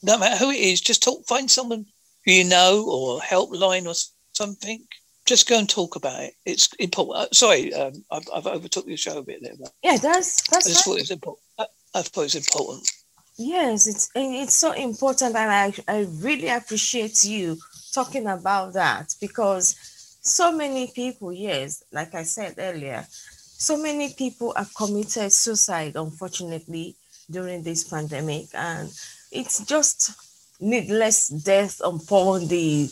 No 0.02 0.18
matter 0.18 0.38
who 0.38 0.52
it 0.52 0.60
is, 0.60 0.82
just 0.82 1.04
talk, 1.04 1.26
find 1.26 1.50
someone 1.50 1.86
you 2.26 2.44
know 2.44 2.86
or 2.88 3.20
helpline 3.20 3.88
or 3.88 3.96
something. 4.34 4.86
Just 5.30 5.48
go 5.48 5.60
and 5.60 5.70
talk 5.70 5.96
about 5.96 6.24
it. 6.24 6.34
It's 6.44 6.74
important. 6.80 7.28
Uh, 7.28 7.28
sorry, 7.34 7.72
um, 7.72 8.04
I've, 8.10 8.28
I've 8.34 8.48
overtook 8.48 8.88
your 8.88 8.98
show 8.98 9.20
a 9.20 9.22
bit 9.22 9.44
there. 9.44 9.54
but 9.60 9.72
Yeah, 9.84 9.98
that's 9.98 10.42
that's. 10.50 10.66
I 10.66 10.70
just 10.72 10.84
thought 10.84 10.98
it 10.98 11.02
was 11.02 11.12
important. 11.12 11.44
I, 11.60 11.66
I 11.94 12.02
thought 12.02 12.22
it 12.22 12.34
was 12.34 12.36
important. 12.48 12.92
Yes, 13.38 13.86
it's 13.86 14.10
it's 14.16 14.56
so 14.56 14.72
important, 14.72 15.36
and 15.36 15.52
I 15.52 15.72
I 15.88 16.08
really 16.20 16.50
appreciate 16.50 17.24
you 17.24 17.60
talking 17.94 18.26
about 18.26 18.74
that 18.74 19.14
because 19.22 19.76
so 20.22 20.52
many 20.52 20.88
people, 20.88 21.32
yes, 21.32 21.84
like 21.92 22.16
I 22.16 22.24
said 22.24 22.56
earlier, 22.58 23.06
so 23.08 23.78
many 23.78 24.12
people 24.14 24.56
have 24.58 24.74
committed 24.74 25.32
suicide, 25.32 25.96
unfortunately, 25.96 26.96
during 27.30 27.62
this 27.62 27.84
pandemic, 27.84 28.48
and 28.56 28.90
it's 29.32 29.64
just 29.64 30.12
needless 30.60 31.30
death 31.30 31.82
upon 31.84 32.48
the 32.48 32.90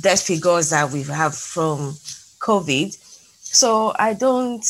death 0.00 0.22
figures 0.22 0.70
that 0.70 0.90
we 0.90 1.02
have 1.04 1.34
from 1.34 1.94
COVID. 2.40 2.96
So 3.42 3.92
I 3.98 4.14
don't 4.14 4.64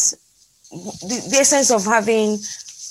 the, 0.71 1.27
the 1.31 1.37
essence 1.41 1.71
of 1.71 1.85
having 1.85 2.39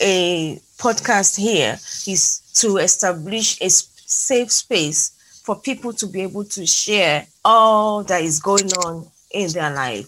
a 0.01 0.59
podcast 0.77 1.37
here 1.37 1.73
is 2.07 2.41
to 2.55 2.77
establish 2.77 3.61
a 3.61 3.69
safe 3.69 4.51
space 4.51 5.41
for 5.43 5.55
people 5.55 5.93
to 5.93 6.07
be 6.07 6.21
able 6.21 6.43
to 6.43 6.65
share 6.65 7.25
all 7.43 8.03
that 8.03 8.21
is 8.21 8.39
going 8.39 8.71
on 8.73 9.07
in 9.31 9.49
their 9.51 9.73
life, 9.73 10.07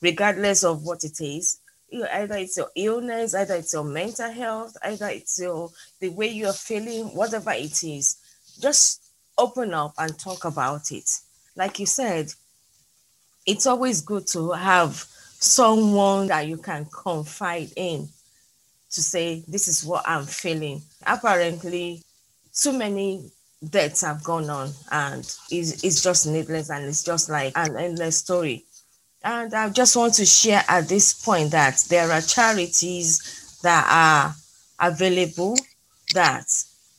regardless 0.00 0.64
of 0.64 0.82
what 0.84 1.04
it 1.04 1.20
is. 1.20 1.58
Either 2.12 2.36
it's 2.36 2.56
your 2.56 2.70
illness, 2.74 3.34
either 3.34 3.54
it's 3.54 3.72
your 3.72 3.84
mental 3.84 4.30
health, 4.30 4.76
either 4.82 5.08
it's 5.08 5.40
your 5.40 5.70
the 6.00 6.08
way 6.08 6.28
you're 6.28 6.52
feeling, 6.52 7.04
whatever 7.14 7.52
it 7.52 7.84
is, 7.84 8.16
just 8.60 9.02
open 9.36 9.74
up 9.74 9.94
and 9.98 10.18
talk 10.18 10.44
about 10.44 10.92
it. 10.92 11.20
Like 11.56 11.78
you 11.78 11.86
said, 11.86 12.32
it's 13.46 13.66
always 13.66 14.00
good 14.00 14.26
to 14.28 14.52
have 14.52 15.04
someone 15.38 16.28
that 16.28 16.46
you 16.46 16.56
can 16.56 16.86
confide 16.86 17.70
in 17.76 18.08
to 18.90 19.02
say, 19.02 19.42
this 19.48 19.68
is 19.68 19.84
what 19.84 20.04
I'm 20.06 20.24
feeling. 20.24 20.80
Apparently, 21.06 22.02
too 22.54 22.72
many 22.72 23.30
deaths 23.68 24.02
have 24.02 24.22
gone 24.22 24.48
on 24.48 24.70
and 24.90 25.20
it's, 25.50 25.82
it's 25.84 26.02
just 26.02 26.26
needless 26.26 26.70
and 26.70 26.84
it's 26.84 27.02
just 27.02 27.28
like 27.28 27.52
an 27.56 27.76
endless 27.76 28.18
story. 28.18 28.64
And 29.22 29.52
I 29.54 29.70
just 29.70 29.96
want 29.96 30.14
to 30.14 30.26
share 30.26 30.62
at 30.68 30.88
this 30.88 31.24
point 31.24 31.50
that 31.52 31.84
there 31.88 32.10
are 32.10 32.20
charities 32.20 33.58
that 33.62 33.86
are 33.90 34.34
available 34.88 35.56
that 36.12 36.46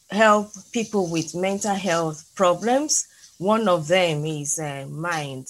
help 0.09 0.51
people 0.71 1.09
with 1.09 1.35
mental 1.35 1.75
health 1.75 2.31
problems. 2.35 3.07
One 3.37 3.67
of 3.67 3.87
them 3.87 4.25
is 4.25 4.59
uh, 4.59 4.85
Mind. 4.89 5.47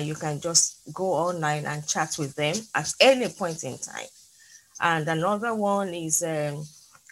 You 0.00 0.14
can 0.14 0.40
just 0.40 0.92
go 0.92 1.12
online 1.12 1.66
and 1.66 1.86
chat 1.86 2.16
with 2.18 2.34
them 2.34 2.56
at 2.74 2.92
any 3.00 3.28
point 3.28 3.62
in 3.64 3.78
time. 3.78 4.06
And 4.80 5.08
another 5.08 5.54
one 5.54 5.94
is 5.94 6.22
um, 6.22 6.64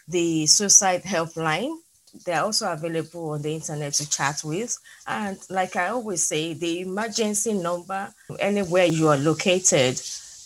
the 0.07 0.45
suicide 0.45 1.03
helpline. 1.03 1.77
They're 2.25 2.43
also 2.43 2.71
available 2.71 3.31
on 3.31 3.41
the 3.41 3.55
internet 3.55 3.93
to 3.93 4.09
chat 4.09 4.41
with. 4.43 4.77
And 5.07 5.39
like 5.49 5.75
I 5.75 5.87
always 5.87 6.23
say, 6.23 6.53
the 6.53 6.81
emergency 6.81 7.53
number, 7.53 8.13
anywhere 8.39 8.85
you 8.85 9.07
are 9.07 9.17
located, 9.17 9.99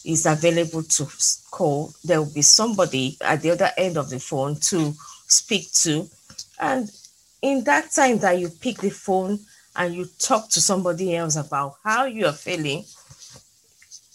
is 0.06 0.26
available 0.26 0.84
to 0.84 1.08
call. 1.52 1.92
There 2.04 2.22
will 2.22 2.34
be 2.34 2.44
somebody 2.44 3.18
at 3.20 3.42
the 3.42 3.52
other 3.52 3.72
end 3.78 3.98
of 3.98 4.10
the 4.10 4.20
phone 4.20 4.56
to 4.62 4.94
speak 5.28 5.72
to. 5.74 6.08
And 6.60 6.90
in 7.42 7.64
that 7.66 7.92
time 7.92 8.20
that 8.20 8.40
you 8.40 8.50
pick 8.50 8.78
the 8.78 8.90
phone 8.90 9.40
and 9.76 9.94
you 9.94 10.08
talk 10.20 10.50
to 10.50 10.62
somebody 10.62 11.16
else 11.16 11.36
about 11.36 11.76
how 11.84 12.06
you 12.06 12.26
are 12.26 12.34
feeling, 12.34 12.84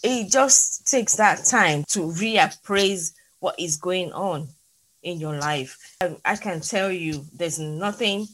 it 0.03 0.29
just 0.29 0.85
takes 0.85 1.15
that 1.15 1.45
time 1.45 1.85
to 1.89 1.99
reappraise 2.01 3.13
what 3.39 3.59
is 3.59 3.77
going 3.77 4.11
on 4.11 4.47
in 5.03 5.19
your 5.19 5.35
life. 5.37 5.77
And 6.01 6.17
I 6.25 6.35
can 6.35 6.59
tell 6.61 6.91
you 6.91 7.25
there's 7.33 7.59
nothing 7.59 8.27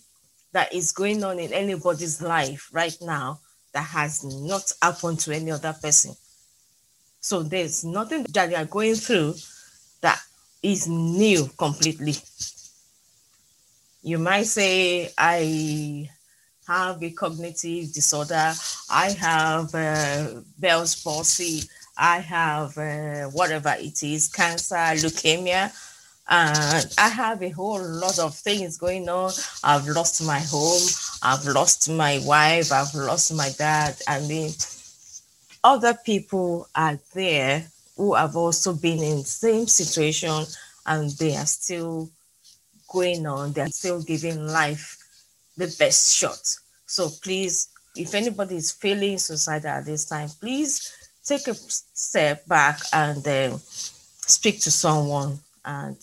that 0.51 0.73
is 0.73 0.91
going 0.91 1.23
on 1.23 1.39
in 1.39 1.53
anybody's 1.53 2.21
life 2.21 2.69
right 2.71 2.97
now 3.01 3.39
that 3.73 3.83
has 3.83 4.23
not 4.23 4.71
happened 4.81 5.19
to 5.19 5.35
any 5.35 5.51
other 5.51 5.75
person. 5.79 6.15
So 7.21 7.43
there's 7.43 7.83
nothing 7.83 8.25
that 8.29 8.49
you 8.49 8.55
are 8.55 8.65
going 8.65 8.95
through 8.95 9.35
that 10.01 10.19
is 10.63 10.87
new 10.87 11.49
completely. 11.57 12.15
You 14.01 14.17
might 14.17 14.47
say, 14.47 15.11
I 15.17 16.09
have 16.67 17.03
a 17.03 17.09
cognitive 17.11 17.91
disorder. 17.91 18.53
I 18.89 19.11
have 19.11 19.75
uh, 19.75 20.41
Bell's 20.57 21.01
palsy. 21.03 21.63
I 21.97 22.19
have 22.19 22.77
uh, 22.77 23.25
whatever 23.31 23.75
it 23.77 24.01
is, 24.03 24.29
cancer, 24.29 24.75
leukemia. 24.75 25.73
And 26.29 26.93
I 26.97 27.09
have 27.09 27.41
a 27.41 27.49
whole 27.49 27.81
lot 27.81 28.19
of 28.19 28.35
things 28.35 28.77
going 28.77 29.09
on. 29.09 29.31
I've 29.63 29.87
lost 29.87 30.23
my 30.25 30.39
home. 30.39 30.87
I've 31.23 31.45
lost 31.45 31.89
my 31.89 32.21
wife. 32.23 32.71
I've 32.71 32.93
lost 32.93 33.33
my 33.33 33.49
dad. 33.57 33.95
I 34.07 34.21
mean, 34.21 34.51
other 35.63 35.93
people 35.93 36.67
are 36.75 36.99
there 37.13 37.65
who 37.97 38.13
have 38.13 38.37
also 38.37 38.73
been 38.73 39.03
in 39.03 39.17
the 39.17 39.23
same 39.23 39.67
situation 39.67 40.45
and 40.85 41.09
they 41.11 41.35
are 41.35 41.45
still 41.45 42.09
going 42.89 43.25
on. 43.25 43.53
They're 43.53 43.67
still 43.67 44.01
giving 44.01 44.47
life 44.47 44.97
the 45.57 45.73
best 45.79 46.15
shot. 46.15 46.41
So 46.85 47.09
please, 47.21 47.69
if 47.95 48.13
anybody 48.13 48.55
is 48.57 48.71
feeling 48.71 49.17
suicidal 49.17 49.71
at 49.71 49.85
this 49.85 50.05
time, 50.05 50.29
please 50.39 50.93
take 51.23 51.47
a 51.47 51.53
step 51.53 52.45
back 52.47 52.79
and 52.93 53.25
uh, 53.27 53.57
speak 53.57 54.61
to 54.61 54.71
someone. 54.71 55.39
And 55.63 55.97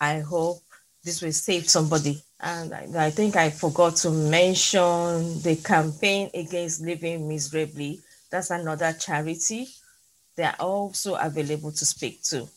I 0.00 0.20
hope 0.20 0.62
this 1.04 1.22
will 1.22 1.32
save 1.32 1.68
somebody. 1.68 2.22
And 2.40 2.72
I, 2.72 3.06
I 3.06 3.10
think 3.10 3.36
I 3.36 3.50
forgot 3.50 3.96
to 3.96 4.10
mention 4.10 5.40
the 5.42 5.60
campaign 5.64 6.30
against 6.34 6.80
living 6.80 7.28
miserably. 7.28 8.00
That's 8.30 8.50
another 8.50 8.92
charity. 8.92 9.68
They 10.36 10.44
are 10.44 10.56
also 10.60 11.14
available 11.14 11.72
to 11.72 11.84
speak 11.84 12.22
to. 12.24 12.48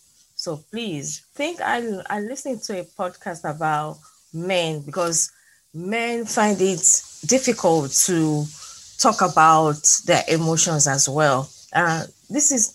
So 0.42 0.58
please 0.72 1.22
think 1.36 1.62
I 1.62 2.02
I 2.10 2.20
listened 2.20 2.64
to 2.64 2.80
a 2.80 2.84
podcast 2.84 3.48
about 3.48 4.00
men 4.34 4.82
because 4.82 5.32
men 5.72 6.26
find 6.26 6.60
it 6.60 6.82
difficult 7.28 7.92
to 8.08 8.46
talk 8.98 9.22
about 9.22 10.02
their 10.08 10.24
emotions 10.28 10.88
as 10.88 11.08
well. 11.08 11.48
Uh, 11.72 12.06
this 12.28 12.52
is 12.52 12.74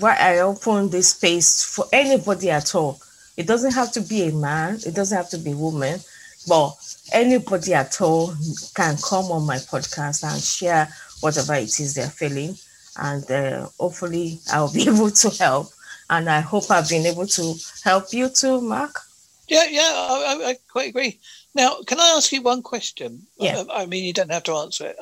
why 0.00 0.16
I 0.18 0.38
open 0.38 0.88
this 0.88 1.10
space 1.10 1.62
for 1.62 1.84
anybody 1.92 2.50
at 2.50 2.74
all. 2.74 2.98
It 3.36 3.46
doesn't 3.46 3.74
have 3.74 3.92
to 3.92 4.00
be 4.00 4.28
a 4.28 4.32
man, 4.32 4.76
it 4.86 4.94
doesn't 4.94 5.18
have 5.18 5.28
to 5.28 5.38
be 5.38 5.52
a 5.52 5.56
woman, 5.58 6.00
but 6.48 6.72
anybody 7.12 7.74
at 7.74 8.00
all 8.00 8.32
can 8.74 8.96
come 8.96 9.26
on 9.26 9.44
my 9.44 9.56
podcast 9.56 10.24
and 10.24 10.42
share 10.42 10.88
whatever 11.20 11.52
it 11.52 11.78
is 11.78 11.92
they're 11.92 12.08
feeling. 12.08 12.56
And 12.96 13.30
uh, 13.30 13.68
hopefully, 13.78 14.40
I'll 14.50 14.72
be 14.72 14.88
able 14.88 15.10
to 15.10 15.28
help. 15.28 15.73
And 16.18 16.30
I 16.30 16.40
hope 16.40 16.70
I've 16.70 16.88
been 16.88 17.06
able 17.06 17.26
to 17.26 17.54
help 17.82 18.12
you 18.12 18.28
too, 18.28 18.60
Mark. 18.60 19.00
Yeah, 19.48 19.66
yeah, 19.68 19.82
I, 19.82 20.40
I 20.50 20.56
quite 20.70 20.90
agree. 20.90 21.18
Now, 21.54 21.82
can 21.86 22.00
I 22.00 22.14
ask 22.16 22.32
you 22.32 22.40
one 22.40 22.62
question? 22.62 23.26
Yeah. 23.36 23.64
I, 23.68 23.82
I 23.82 23.86
mean, 23.86 24.04
you 24.04 24.12
don't 24.12 24.30
have 24.30 24.44
to 24.44 24.54
answer 24.54 24.86
it. 24.86 24.96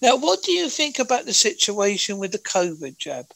Now, 0.00 0.16
what 0.16 0.42
do 0.42 0.52
you 0.52 0.68
think 0.68 0.98
about 0.98 1.24
the 1.24 1.32
situation 1.32 2.18
with 2.18 2.32
the 2.32 2.38
COVID 2.38 2.96
jab? 2.96 3.26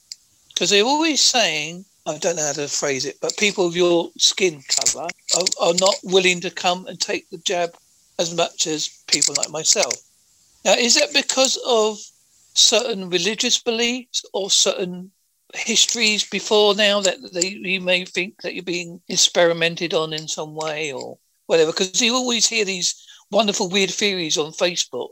Because 0.48 0.70
they're 0.70 0.84
always 0.84 1.20
saying, 1.20 1.84
I 2.06 2.16
don't 2.18 2.36
know 2.36 2.46
how 2.46 2.52
to 2.52 2.68
phrase 2.68 3.06
it, 3.06 3.16
but 3.20 3.36
people 3.36 3.66
of 3.66 3.76
your 3.76 4.10
skin 4.16 4.62
colour 4.68 5.08
are, 5.36 5.68
are 5.68 5.74
not 5.74 5.96
willing 6.04 6.40
to 6.42 6.50
come 6.50 6.86
and 6.86 7.00
take 7.00 7.28
the 7.30 7.38
jab 7.38 7.74
as 8.18 8.34
much 8.34 8.66
as 8.66 9.02
people 9.08 9.34
like 9.36 9.50
myself. 9.50 9.94
Now, 10.64 10.74
is 10.74 10.94
that 10.94 11.12
because 11.12 11.58
of 11.66 11.98
certain 12.54 13.10
religious 13.10 13.58
beliefs 13.58 14.24
or 14.32 14.50
certain 14.50 15.10
histories 15.54 16.28
before 16.28 16.74
now 16.74 17.00
that 17.00 17.18
they, 17.32 17.48
you 17.48 17.80
may 17.80 18.04
think 18.04 18.40
that 18.42 18.54
you're 18.54 18.62
being 18.62 19.00
experimented 19.08 19.94
on 19.94 20.12
in 20.12 20.28
some 20.28 20.54
way 20.54 20.92
or 20.92 21.18
whatever? 21.46 21.72
Because 21.72 22.00
you 22.00 22.14
always 22.14 22.46
hear 22.46 22.64
these 22.64 23.06
wonderful, 23.30 23.68
weird 23.68 23.90
theories 23.90 24.38
on 24.38 24.52
Facebook. 24.52 25.10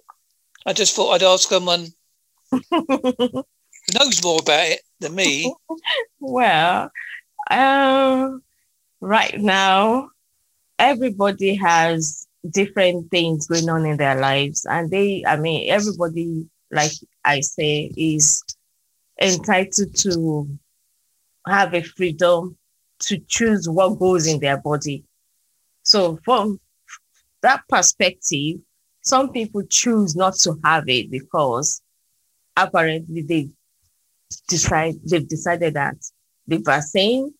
I 0.66 0.72
just 0.72 0.94
thought 0.94 1.12
I'd 1.12 1.22
ask 1.22 1.48
someone 1.48 1.88
knows 3.94 4.22
more 4.22 4.38
about 4.40 4.68
it 4.68 4.80
than 5.00 5.14
me. 5.14 5.54
well, 6.20 6.90
um, 7.50 8.42
right 9.00 9.38
now, 9.38 10.10
everybody 10.78 11.54
has 11.54 12.26
different 12.50 13.10
things 13.10 13.46
going 13.46 13.68
on 13.68 13.86
in 13.86 13.96
their 13.96 14.20
lives, 14.20 14.66
and 14.66 14.90
they, 14.90 15.24
I 15.26 15.36
mean, 15.36 15.70
everybody, 15.70 16.46
like 16.70 16.92
I 17.24 17.40
say, 17.40 17.92
is 17.96 18.42
entitled 19.20 19.94
to 19.96 20.48
have 21.46 21.74
a 21.74 21.82
freedom 21.82 22.56
to 23.00 23.18
choose 23.28 23.68
what 23.68 23.98
goes 23.98 24.26
in 24.26 24.40
their 24.40 24.58
body. 24.58 25.04
So, 25.82 26.18
from 26.24 26.60
that 27.42 27.62
perspective, 27.68 28.58
some 29.02 29.32
people 29.32 29.62
choose 29.62 30.14
not 30.16 30.34
to 30.40 30.58
have 30.64 30.88
it 30.88 31.10
because 31.10 31.80
apparently 32.56 33.22
they 33.22 33.48
decide 34.48 34.94
they've 35.04 35.28
decided 35.28 35.74
that 35.74 35.96
the 36.46 36.58
vaccine 36.58 37.32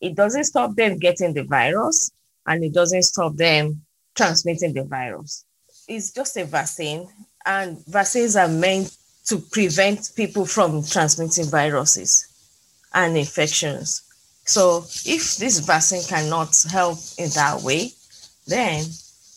it 0.00 0.16
doesn't 0.16 0.44
stop 0.44 0.74
them 0.74 0.98
getting 0.98 1.32
the 1.32 1.44
virus 1.44 2.10
and 2.46 2.64
it 2.64 2.74
doesn't 2.74 3.04
stop 3.04 3.36
them 3.36 3.82
transmitting 4.14 4.74
the 4.74 4.84
virus. 4.84 5.44
It's 5.88 6.12
just 6.12 6.36
a 6.36 6.44
vaccine, 6.44 7.08
and 7.46 7.78
vaccines 7.86 8.36
are 8.36 8.48
meant 8.48 8.96
to 9.26 9.38
prevent 9.38 10.12
people 10.16 10.44
from 10.46 10.82
transmitting 10.82 11.46
viruses 11.46 12.28
and 12.94 13.16
infections. 13.16 14.02
So, 14.44 14.84
if 15.06 15.36
this 15.36 15.60
vaccine 15.60 16.02
cannot 16.02 16.54
help 16.70 16.98
in 17.18 17.30
that 17.30 17.62
way, 17.62 17.92
then 18.46 18.84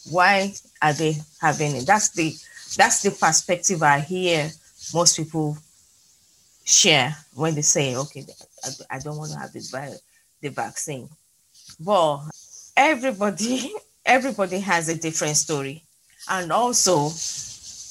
why 0.09 0.53
are 0.81 0.93
they 0.93 1.17
having 1.39 1.75
it? 1.75 1.85
That's 1.85 2.09
the 2.09 2.33
that's 2.75 3.03
the 3.03 3.11
perspective 3.11 3.83
I 3.83 3.99
hear 3.99 4.51
most 4.93 5.17
people 5.17 5.57
share 6.63 7.15
when 7.35 7.55
they 7.55 7.61
say, 7.61 7.95
okay, 7.95 8.25
I, 8.89 8.99
don't 8.99 9.17
want 9.17 9.31
to 9.31 9.37
have 9.37 9.53
this 9.53 9.69
virus, 9.69 10.01
the 10.41 10.49
vaccine. 10.49 11.07
But 11.79 12.21
everybody, 12.75 13.71
everybody 14.05 14.59
has 14.59 14.89
a 14.89 14.97
different 14.97 15.37
story. 15.37 15.83
And 16.29 16.51
also, 16.51 17.09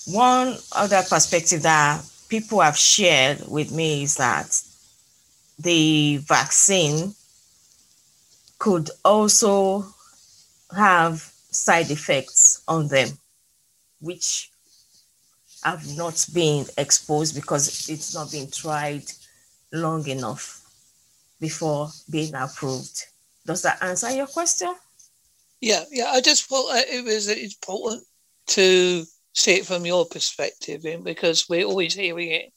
one 0.06 0.56
other 0.72 1.02
perspective 1.08 1.62
that 1.62 2.04
people 2.28 2.60
have 2.60 2.76
shared 2.76 3.38
with 3.48 3.72
me 3.72 4.02
is 4.02 4.16
that 4.16 4.60
the 5.58 6.18
vaccine 6.18 7.14
could 8.58 8.90
also 9.04 9.84
have 10.74 11.20
side 11.50 11.90
effects 11.90 12.62
on 12.66 12.88
them, 12.88 13.08
which 14.00 14.50
have 15.62 15.96
not 15.96 16.26
been 16.34 16.66
exposed 16.76 17.34
because 17.34 17.88
it's 17.88 18.14
not 18.14 18.30
been 18.30 18.50
tried 18.50 19.04
long 19.72 20.06
enough 20.08 20.62
before 21.40 21.88
being 22.10 22.34
approved. 22.34 23.04
Does 23.46 23.62
that 23.62 23.82
answer 23.82 24.10
your 24.10 24.26
question? 24.26 24.74
Yeah, 25.60 25.84
yeah. 25.90 26.06
I 26.06 26.20
just 26.20 26.44
thought 26.44 26.76
it 26.76 27.04
was 27.04 27.28
important 27.28 28.04
to 28.48 29.04
see 29.34 29.56
it 29.56 29.66
from 29.66 29.84
your 29.84 30.06
perspective, 30.06 30.86
because 31.02 31.48
we're 31.48 31.66
always 31.66 31.94
hearing 31.94 32.30
it 32.30 32.52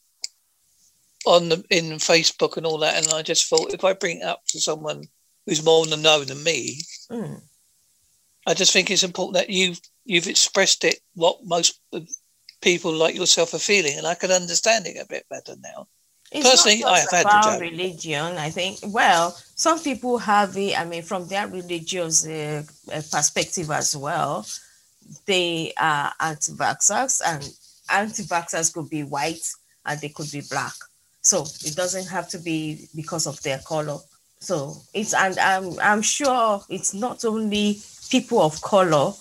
on 1.26 1.48
the 1.48 1.64
in 1.70 1.98
Facebook 1.98 2.56
and 2.56 2.64
all 2.64 2.78
that. 2.78 3.02
And 3.02 3.12
I 3.12 3.22
just 3.22 3.48
thought 3.48 3.74
if 3.74 3.84
I 3.84 3.92
bring 3.92 4.20
it 4.20 4.24
up 4.24 4.44
to 4.48 4.60
someone 4.60 5.04
who's 5.44 5.64
more 5.64 5.84
in 5.84 5.90
the 5.90 5.96
know 5.96 6.24
than 6.24 6.42
me, 6.42 6.80
mm. 7.10 7.40
I 8.46 8.54
just 8.54 8.72
think 8.72 8.90
it's 8.90 9.02
important 9.02 9.34
that 9.34 9.50
you've 9.50 9.80
you've 10.04 10.28
expressed 10.28 10.84
it 10.84 11.00
what 11.14 11.44
most 11.44 11.80
people 12.62 12.92
like 12.92 13.14
yourself 13.14 13.54
are 13.54 13.58
feeling, 13.58 13.98
and 13.98 14.06
I 14.06 14.14
can 14.14 14.30
understand 14.30 14.86
it 14.86 14.96
a 14.96 15.06
bit 15.06 15.26
better 15.28 15.54
now. 15.60 15.86
It's 16.30 16.48
Personally, 16.48 16.84
I 16.84 16.98
have 17.00 17.10
had 17.10 17.26
the 17.26 17.40
joke. 17.42 17.60
religion. 17.60 18.36
I 18.36 18.50
think. 18.50 18.78
Well, 18.84 19.36
some 19.54 19.80
people 19.80 20.18
have 20.18 20.56
it. 20.56 20.78
I 20.78 20.84
mean, 20.84 21.02
from 21.02 21.26
their 21.26 21.48
religious 21.48 22.26
uh, 22.26 22.62
uh, 22.92 23.02
perspective 23.10 23.70
as 23.70 23.96
well, 23.96 24.46
they 25.26 25.72
are 25.78 26.12
anti-vaxxers, 26.20 27.22
and 27.24 27.42
anti-vaxxers 27.90 28.72
could 28.72 28.90
be 28.90 29.02
white 29.02 29.48
and 29.86 30.00
they 30.00 30.08
could 30.08 30.30
be 30.30 30.42
black. 30.50 30.74
So 31.22 31.42
it 31.64 31.74
doesn't 31.76 32.08
have 32.08 32.28
to 32.30 32.38
be 32.38 32.88
because 32.94 33.26
of 33.26 33.40
their 33.42 33.58
color. 33.58 33.98
So 34.40 34.76
it's 34.94 35.14
and 35.14 35.38
I'm 35.38 35.78
I'm 35.80 36.02
sure 36.02 36.62
it's 36.68 36.94
not 36.94 37.24
only 37.24 37.80
people 38.10 38.40
of 38.40 38.60
color 38.62 39.12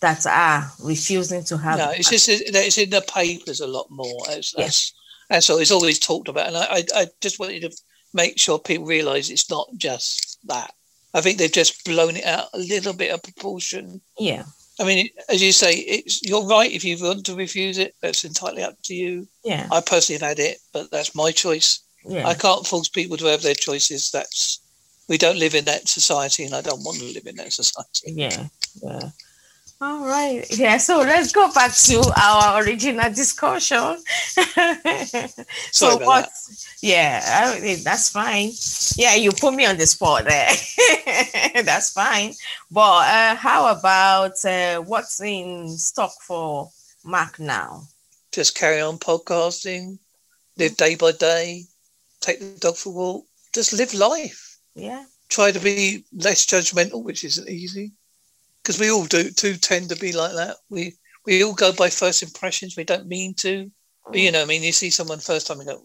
that 0.00 0.26
are 0.26 0.70
refusing 0.82 1.44
to 1.44 1.56
have. 1.56 1.78
No, 1.78 1.90
it's 1.90 2.10
just 2.10 2.28
it's 2.28 2.78
in 2.78 2.90
the 2.90 3.02
papers 3.02 3.60
a 3.60 3.66
lot 3.66 3.86
more. 3.90 4.22
As, 4.30 4.54
yes. 4.56 4.92
And 5.30 5.44
so 5.44 5.58
it's 5.58 5.70
always 5.70 5.98
talked 5.98 6.28
about. 6.28 6.48
And 6.48 6.56
I, 6.56 6.84
I 6.94 7.06
just 7.20 7.38
wanted 7.38 7.62
to 7.62 7.76
make 8.14 8.38
sure 8.38 8.58
people 8.58 8.86
realise 8.86 9.30
it's 9.30 9.50
not 9.50 9.68
just 9.76 10.38
that. 10.46 10.72
I 11.14 11.20
think 11.20 11.38
they've 11.38 11.52
just 11.52 11.84
blown 11.84 12.16
it 12.16 12.24
out 12.24 12.48
a 12.54 12.58
little 12.58 12.92
bit 12.92 13.12
of 13.12 13.22
proportion. 13.22 14.00
Yeah. 14.18 14.44
I 14.80 14.84
mean, 14.84 15.08
as 15.28 15.42
you 15.42 15.52
say, 15.52 15.74
it's 15.74 16.22
you're 16.22 16.46
right. 16.46 16.70
If 16.70 16.84
you 16.84 16.96
want 17.00 17.26
to 17.26 17.34
refuse 17.34 17.78
it, 17.78 17.94
that's 18.00 18.24
entirely 18.24 18.62
up 18.62 18.76
to 18.84 18.94
you. 18.94 19.26
Yeah. 19.44 19.66
I 19.72 19.80
personally 19.80 20.20
have 20.20 20.28
had 20.28 20.38
it, 20.38 20.58
but 20.72 20.90
that's 20.90 21.14
my 21.14 21.32
choice. 21.32 21.80
Yeah. 22.04 22.26
I 22.26 22.34
can't 22.34 22.66
force 22.66 22.88
people 22.88 23.16
to 23.16 23.26
have 23.26 23.42
their 23.42 23.54
choices. 23.54 24.10
That's 24.10 24.60
we 25.08 25.18
don't 25.18 25.38
live 25.38 25.54
in 25.54 25.64
that 25.64 25.88
society, 25.88 26.44
and 26.44 26.54
I 26.54 26.60
don't 26.60 26.84
want 26.84 26.98
to 26.98 27.12
live 27.12 27.26
in 27.26 27.36
that 27.36 27.52
society. 27.60 28.12
Yeah. 28.12 28.46
Yeah. 28.82 29.10
All 29.80 30.04
right. 30.04 30.44
Yeah. 30.58 30.76
So 30.78 30.98
let's 30.98 31.30
go 31.30 31.52
back 31.52 31.72
to 31.72 32.02
our 32.20 32.64
original 32.64 33.12
discussion. 33.12 33.98
so 35.70 35.98
what? 35.98 36.24
That. 36.24 36.30
Yeah, 36.82 37.22
I 37.24 37.76
that's 37.84 38.08
fine. 38.08 38.50
Yeah, 38.96 39.14
you 39.14 39.30
put 39.30 39.54
me 39.54 39.66
on 39.66 39.76
the 39.76 39.86
spot 39.86 40.24
there. 40.24 40.50
that's 41.62 41.92
fine. 41.92 42.34
But 42.72 43.06
uh, 43.06 43.36
how 43.36 43.68
about 43.68 44.44
uh, 44.44 44.80
what's 44.80 45.20
in 45.20 45.68
stock 45.78 46.12
for 46.22 46.70
Mark 47.04 47.38
now? 47.38 47.82
Just 48.32 48.56
carry 48.56 48.80
on 48.80 48.98
podcasting, 48.98 49.98
live 50.56 50.76
day 50.76 50.96
by 50.96 51.12
day, 51.12 51.64
take 52.20 52.40
the 52.40 52.58
dog 52.58 52.76
for 52.76 52.90
a 52.90 52.92
walk, 52.92 53.24
just 53.54 53.72
live 53.72 53.94
life. 53.94 54.58
Yeah. 54.74 55.04
Try 55.28 55.52
to 55.52 55.60
be 55.60 56.04
less 56.12 56.46
judgmental, 56.46 57.04
which 57.04 57.22
isn't 57.22 57.48
easy 57.48 57.92
because 58.68 58.78
we 58.78 58.90
all 58.90 59.06
do 59.06 59.30
too 59.30 59.54
tend 59.54 59.88
to 59.88 59.96
be 59.96 60.12
like 60.12 60.34
that. 60.34 60.58
We 60.68 60.92
we 61.24 61.42
all 61.42 61.54
go 61.54 61.72
by 61.72 61.88
first 61.88 62.22
impressions. 62.22 62.76
We 62.76 62.84
don't 62.84 63.08
mean 63.08 63.32
to, 63.36 63.70
but 64.06 64.20
you 64.20 64.30
know, 64.30 64.42
I 64.42 64.44
mean, 64.44 64.62
you 64.62 64.72
see 64.72 64.90
someone 64.90 65.20
first 65.20 65.46
time 65.46 65.60
and 65.60 65.70
go, 65.70 65.80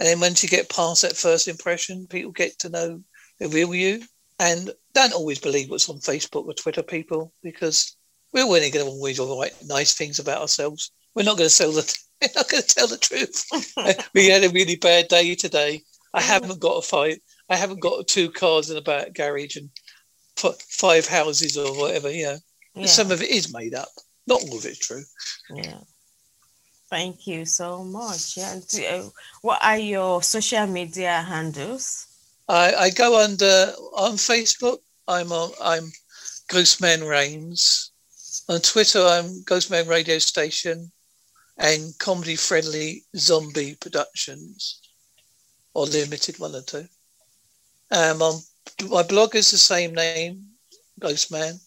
and 0.00 0.08
then 0.08 0.18
once 0.18 0.42
you 0.42 0.48
get 0.48 0.68
past 0.68 1.02
that 1.02 1.16
first 1.16 1.46
impression, 1.46 2.08
people 2.08 2.32
get 2.32 2.58
to 2.58 2.68
know 2.68 3.00
the 3.38 3.46
real 3.46 3.72
you, 3.76 4.02
and 4.40 4.72
don't 4.92 5.12
always 5.12 5.38
believe 5.38 5.70
what's 5.70 5.88
on 5.88 5.98
Facebook 5.98 6.46
or 6.46 6.54
Twitter, 6.54 6.82
people, 6.82 7.32
because 7.44 7.96
we're 8.32 8.42
only 8.42 8.70
going 8.70 8.84
to 8.84 8.90
always 8.90 9.20
write 9.20 9.54
nice 9.64 9.94
things 9.94 10.18
about 10.18 10.40
ourselves. 10.40 10.90
We're 11.14 11.22
not 11.22 11.36
going 11.36 11.48
to 11.48 11.54
sell 11.54 11.70
the. 11.70 11.96
We're 12.22 12.30
not 12.34 12.48
going 12.48 12.62
to 12.62 12.74
tell 12.74 12.86
the 12.88 12.96
truth. 12.96 13.44
we 14.14 14.30
had 14.30 14.42
a 14.42 14.48
really 14.48 14.76
bad 14.76 15.08
day 15.08 15.34
today. 15.34 15.82
I 16.14 16.22
haven't 16.22 16.60
got 16.60 16.78
a 16.78 16.82
fight. 16.82 17.20
I 17.50 17.56
haven't 17.56 17.80
got 17.80 18.08
two 18.08 18.30
cars 18.30 18.70
in 18.70 18.76
the 18.76 18.80
back 18.80 19.12
garage 19.12 19.56
and 19.56 19.68
five 20.36 21.06
houses 21.06 21.56
or 21.56 21.76
whatever. 21.78 22.10
You 22.10 22.24
know, 22.26 22.38
yeah. 22.74 22.86
some 22.86 23.10
of 23.10 23.22
it 23.22 23.30
is 23.30 23.52
made 23.52 23.74
up. 23.74 23.88
Not 24.26 24.42
all 24.42 24.58
of 24.58 24.64
it's 24.64 24.78
true. 24.78 25.02
Yeah. 25.50 25.78
Thank 26.88 27.26
you 27.26 27.44
so 27.44 27.82
much. 27.82 28.36
Yeah. 28.36 28.60
Uh, 28.90 29.08
what 29.42 29.62
are 29.62 29.78
your 29.78 30.22
social 30.22 30.66
media 30.66 31.22
handles? 31.22 32.06
I, 32.48 32.74
I 32.74 32.90
go 32.90 33.22
under 33.22 33.72
on 33.96 34.12
Facebook. 34.12 34.78
I'm 35.08 35.32
on. 35.32 35.50
I'm 35.62 35.90
Ghostman 36.48 37.08
Raines. 37.08 37.90
On 38.48 38.60
Twitter, 38.60 39.00
I'm 39.00 39.42
Ghostman 39.44 39.88
Radio 39.88 40.18
Station, 40.18 40.92
and 41.58 41.96
comedy 41.98 42.36
friendly 42.36 43.04
Zombie 43.16 43.76
Productions, 43.80 44.80
or 45.74 45.86
Limited, 45.86 46.38
one 46.38 46.54
or 46.54 46.62
two. 46.62 46.86
Um, 47.90 48.22
on 48.22 48.40
my 48.88 49.02
blog 49.02 49.34
is 49.34 49.50
the 49.50 49.58
same 49.58 49.94
name, 49.94 50.46
Ghostman. 51.00 51.60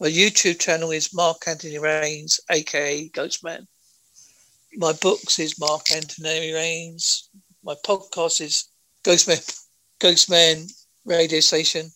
My 0.00 0.08
YouTube 0.08 0.58
channel 0.58 0.90
is 0.90 1.14
Mark 1.14 1.42
Anthony 1.46 1.78
Raines, 1.78 2.40
aka 2.50 3.08
Ghostman. 3.10 3.66
My 4.76 4.92
books 4.94 5.38
is 5.38 5.60
Mark 5.60 5.92
Anthony 5.92 6.52
Raines. 6.52 7.28
My 7.62 7.74
podcast 7.86 8.40
is 8.40 8.68
Ghostman, 9.04 9.42
Ghostman 10.00 10.72
Radio 11.04 11.40
Station. 11.40 11.90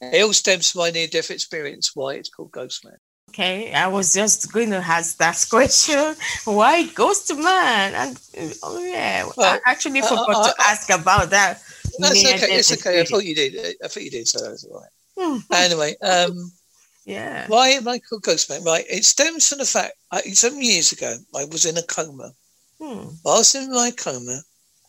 It 0.00 0.22
all 0.22 0.32
stems 0.32 0.70
from 0.70 0.80
my 0.80 0.90
near-death 0.90 1.30
experience. 1.30 1.94
Why 1.94 2.14
it's 2.14 2.30
called 2.30 2.52
Ghostman. 2.52 2.96
Okay, 3.30 3.72
I 3.72 3.86
was 3.86 4.12
just 4.12 4.52
going 4.52 4.70
to 4.70 4.78
ask 4.78 5.18
that 5.18 5.44
question. 5.50 6.16
Why 6.44 6.86
Ghost 6.86 7.32
Man? 7.36 7.94
And 7.94 8.18
oh 8.62 8.82
yeah, 8.84 9.28
well, 9.36 9.60
I 9.64 9.70
actually 9.70 10.00
forgot 10.00 10.34
uh, 10.34 10.40
uh, 10.40 10.52
to 10.52 10.54
ask 10.62 10.90
about 10.90 11.30
that. 11.30 11.62
That's 12.00 12.24
okay. 12.24 12.54
It's 12.54 12.72
okay. 12.72 13.00
I 13.00 13.04
thought 13.04 13.24
you 13.24 13.34
did. 13.34 13.76
I 13.82 13.88
thought 13.88 14.02
you 14.02 14.10
did. 14.10 14.28
So 14.28 14.38
that's 14.42 14.64
all 14.64 14.80
right. 14.80 15.42
anyway, 15.52 15.96
um, 16.02 16.52
yeah. 17.04 17.46
Why 17.48 17.68
am 17.70 17.88
I 17.88 17.98
called 17.98 18.22
Ghostman? 18.22 18.64
Right. 18.64 18.84
It 18.88 19.04
stems 19.04 19.48
from 19.48 19.58
the 19.58 19.64
fact 19.64 19.94
I, 20.12 20.20
some 20.22 20.60
years 20.60 20.92
ago 20.92 21.16
I 21.34 21.44
was 21.44 21.66
in 21.66 21.76
a 21.76 21.82
coma. 21.82 22.32
Hmm. 22.80 23.08
Whilst 23.24 23.54
in 23.54 23.70
my 23.70 23.90
coma, 23.90 24.42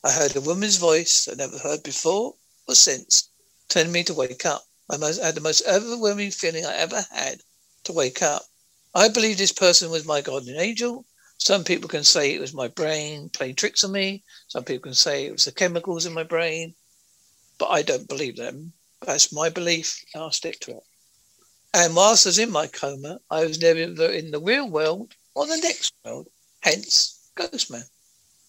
I 0.03 0.11
heard 0.11 0.35
a 0.35 0.41
woman's 0.41 0.77
voice 0.77 1.27
I 1.27 1.35
never 1.35 1.57
heard 1.57 1.83
before 1.83 2.35
or 2.67 2.75
since, 2.75 3.29
telling 3.69 3.91
me 3.91 4.03
to 4.05 4.13
wake 4.13 4.45
up. 4.45 4.63
I 4.89 4.97
most, 4.97 5.21
had 5.21 5.35
the 5.35 5.41
most 5.41 5.63
overwhelming 5.67 6.31
feeling 6.31 6.65
I 6.65 6.75
ever 6.75 7.03
had 7.11 7.41
to 7.85 7.93
wake 7.93 8.21
up. 8.21 8.43
I 8.93 9.07
believe 9.07 9.37
this 9.37 9.53
person 9.53 9.89
was 9.89 10.05
my 10.05 10.21
guardian 10.21 10.59
angel. 10.59 11.05
Some 11.37 11.63
people 11.63 11.89
can 11.89 12.03
say 12.03 12.33
it 12.33 12.41
was 12.41 12.53
my 12.53 12.67
brain 12.67 13.29
playing 13.29 13.55
tricks 13.55 13.83
on 13.83 13.93
me. 13.93 14.23
Some 14.47 14.63
people 14.63 14.83
can 14.83 14.93
say 14.93 15.25
it 15.25 15.31
was 15.31 15.45
the 15.45 15.51
chemicals 15.51 16.05
in 16.05 16.13
my 16.13 16.23
brain 16.23 16.75
but 17.61 17.69
I 17.69 17.83
don't 17.83 18.09
believe 18.09 18.37
them. 18.37 18.73
That's 19.05 19.31
my 19.31 19.49
belief, 19.49 20.03
I'll 20.15 20.31
stick 20.31 20.59
to 20.61 20.71
it. 20.71 20.83
And 21.75 21.95
whilst 21.95 22.25
I 22.25 22.29
was 22.29 22.39
in 22.39 22.51
my 22.51 22.65
coma, 22.65 23.19
I 23.29 23.45
was 23.45 23.61
never 23.61 23.79
in 23.79 24.31
the 24.31 24.41
real 24.41 24.67
world 24.67 25.13
or 25.35 25.45
the 25.45 25.57
next 25.57 25.93
world, 26.03 26.27
hence 26.61 27.29
Ghostman. 27.37 27.83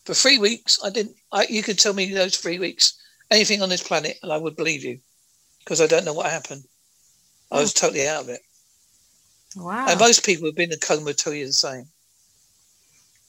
For 0.07 0.15
three 0.15 0.39
weeks, 0.39 0.81
I 0.83 0.89
didn't. 0.89 1.17
I, 1.31 1.47
you 1.51 1.63
could 1.63 1.79
tell 1.79 1.93
me 1.93 2.11
those 2.11 2.39
three 2.39 2.59
weeks 2.59 2.99
anything 3.31 3.61
on 3.61 3.69
this 3.69 3.87
planet, 3.87 4.19
and 4.23 4.33
I 4.33 4.39
would 4.39 4.57
believe 4.57 4.83
you, 4.83 4.99
because 5.59 5.83
I 5.83 5.87
don't 5.87 6.07
know 6.07 6.15
what 6.15 6.31
happened. 6.31 6.65
I 7.51 7.61
was 7.61 7.73
hmm. 7.73 7.81
totally 7.85 8.09
out 8.09 8.23
of 8.23 8.29
it. 8.31 8.41
Wow. 9.55 9.87
And 9.89 10.01
most 10.01 10.25
people 10.25 10.47
who've 10.47 10.57
been 10.57 10.73
in 10.73 10.79
coma 10.79 11.13
tell 11.13 11.35
you 11.35 11.47
the 11.47 11.53
same. 11.53 11.85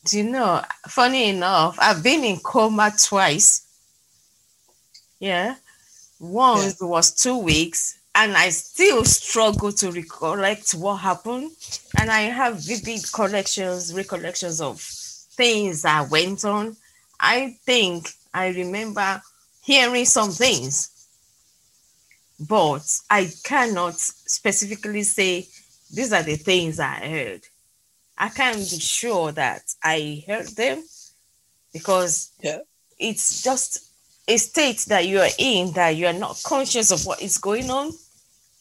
Do 0.06 0.18
you 0.18 0.24
know? 0.24 0.64
Funny 0.88 1.30
enough, 1.30 1.78
I've 1.78 2.02
been 2.02 2.24
in 2.24 2.40
coma 2.40 2.94
twice. 2.98 3.68
Yeah, 5.20 5.56
once 6.20 6.78
yeah. 6.82 6.88
was 6.88 7.12
two 7.12 7.38
weeks, 7.38 8.00
and 8.16 8.38
I 8.38 8.50
still 8.50 9.04
struggle 9.06 9.72
to 9.74 9.92
recollect 9.92 10.72
what 10.74 10.98
happened. 10.98 11.52
And 12.00 12.12
I 12.12 12.22
have 12.22 12.64
vivid 12.64 13.12
collections, 13.12 13.94
recollections 13.94 14.62
of 14.62 14.80
things 14.80 15.82
that 15.82 16.10
went 16.10 16.46
on. 16.46 16.76
I 17.20 17.58
think 17.66 18.10
I 18.34 18.50
remember 18.50 19.22
hearing 19.64 20.06
some 20.06 20.32
things, 20.32 21.08
but 22.40 23.00
I 23.10 23.32
cannot 23.44 23.96
specifically 23.96 25.04
say 25.04 25.48
these 25.92 26.14
are 26.14 26.24
the 26.24 26.36
things 26.36 26.80
I 26.80 27.08
heard. 27.08 27.42
I 28.18 28.30
can't 28.30 28.58
be 28.58 28.80
sure 28.80 29.32
that 29.32 29.74
I 29.84 30.24
heard 30.28 30.48
them 30.50 30.84
because 31.72 32.32
yeah. 32.42 32.60
it's 33.00 33.42
just 33.44 33.93
a 34.28 34.38
state 34.38 34.80
that 34.88 35.08
you 35.08 35.20
are 35.20 35.30
in 35.38 35.74
that 35.74 35.96
you 35.96 36.08
are 36.08 36.14
not 36.14 36.42
conscious 36.46 36.92
of 36.92 37.06
what 37.06 37.22
is 37.22 37.38
going 37.38 37.70
on. 37.70 37.92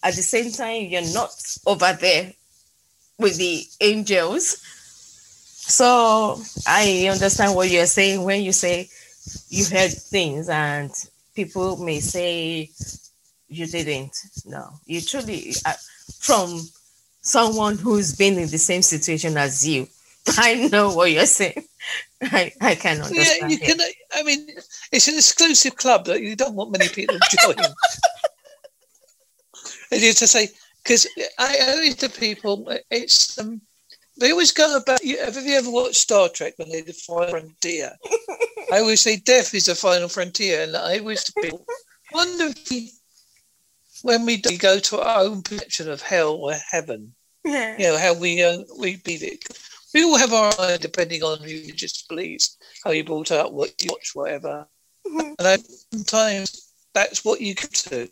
At 0.02 0.16
the 0.16 0.22
same 0.22 0.50
time, 0.50 0.86
you're 0.86 1.12
not 1.14 1.30
over 1.66 1.96
there 2.00 2.32
with 3.18 3.36
the 3.36 3.64
angels. 3.80 4.58
So 5.64 6.40
I 6.66 7.08
understand 7.10 7.54
what 7.54 7.70
you're 7.70 7.86
saying 7.86 8.22
when 8.24 8.42
you 8.42 8.52
say 8.52 8.88
you 9.48 9.64
heard 9.64 9.92
things 9.92 10.48
and 10.48 10.90
people 11.34 11.76
may 11.76 12.00
say 12.00 12.68
you 13.48 13.66
didn't. 13.66 14.16
No, 14.44 14.70
you 14.86 15.00
truly, 15.00 15.54
uh, 15.64 15.74
from 16.18 16.60
someone 17.20 17.78
who's 17.78 18.16
been 18.16 18.38
in 18.38 18.48
the 18.48 18.58
same 18.58 18.82
situation 18.82 19.36
as 19.36 19.66
you, 19.66 19.86
I 20.38 20.68
know 20.68 20.94
what 20.94 21.10
you're 21.10 21.26
saying. 21.26 21.64
I, 22.22 22.52
I 22.60 22.74
can 22.76 23.02
understand. 23.02 23.28
Yeah, 23.40 23.46
you 23.48 23.58
can. 23.58 23.78
I 24.14 24.22
mean, 24.22 24.46
it's 24.92 25.08
an 25.08 25.14
exclusive 25.14 25.76
club 25.76 26.04
that 26.06 26.22
you 26.22 26.36
don't 26.36 26.54
want 26.54 26.70
many 26.70 26.88
people 26.88 27.18
to 27.18 27.36
join. 27.42 27.56
and 29.90 30.00
you 30.00 30.12
to 30.12 30.26
say 30.26 30.48
because 30.82 31.06
I 31.38 31.58
always 31.70 31.96
to 31.96 32.08
people, 32.08 32.72
it's 32.90 33.38
um, 33.38 33.60
they 34.18 34.30
always 34.30 34.52
go 34.52 34.76
about. 34.76 35.02
Have 35.02 35.36
you 35.36 35.56
ever 35.56 35.70
watched 35.70 35.96
Star 35.96 36.28
Trek 36.28 36.54
when 36.56 36.70
they 36.70 36.82
the 36.82 36.92
final 36.92 37.30
frontier? 37.30 37.92
I 38.72 38.78
always 38.78 39.00
say 39.00 39.16
death 39.16 39.54
is 39.54 39.66
the 39.66 39.74
final 39.74 40.08
frontier, 40.08 40.62
and 40.62 40.76
I 40.76 40.98
always 40.98 41.32
people 41.42 41.66
wonder 42.12 42.44
if 42.44 42.70
we, 42.70 42.92
when 44.02 44.24
we 44.24 44.36
go 44.36 44.78
to 44.78 45.00
our 45.00 45.22
own 45.22 45.42
perception 45.42 45.90
of 45.90 46.00
hell 46.00 46.34
or 46.34 46.52
heaven, 46.52 47.14
yeah. 47.44 47.76
you 47.76 47.86
know 47.86 47.98
how 47.98 48.14
we 48.14 48.42
uh, 48.42 48.58
we 48.78 48.96
beat 48.96 49.22
it 49.22 49.42
we 49.94 50.04
all 50.04 50.18
have 50.18 50.32
our 50.32 50.52
own, 50.58 50.78
depending 50.80 51.22
on 51.22 51.38
who 51.40 51.50
you 51.50 51.72
just 51.72 52.08
believes, 52.08 52.56
how 52.84 52.90
you 52.90 53.04
brought 53.04 53.30
up, 53.30 53.52
what 53.52 53.74
you 53.82 53.90
watch, 53.90 54.10
whatever. 54.14 54.66
Mm-hmm. 55.06 55.32
And 55.38 55.64
sometimes 55.92 56.72
that's 56.94 57.24
what 57.24 57.40
you 57.40 57.54
get 57.54 57.86
do. 57.88 58.08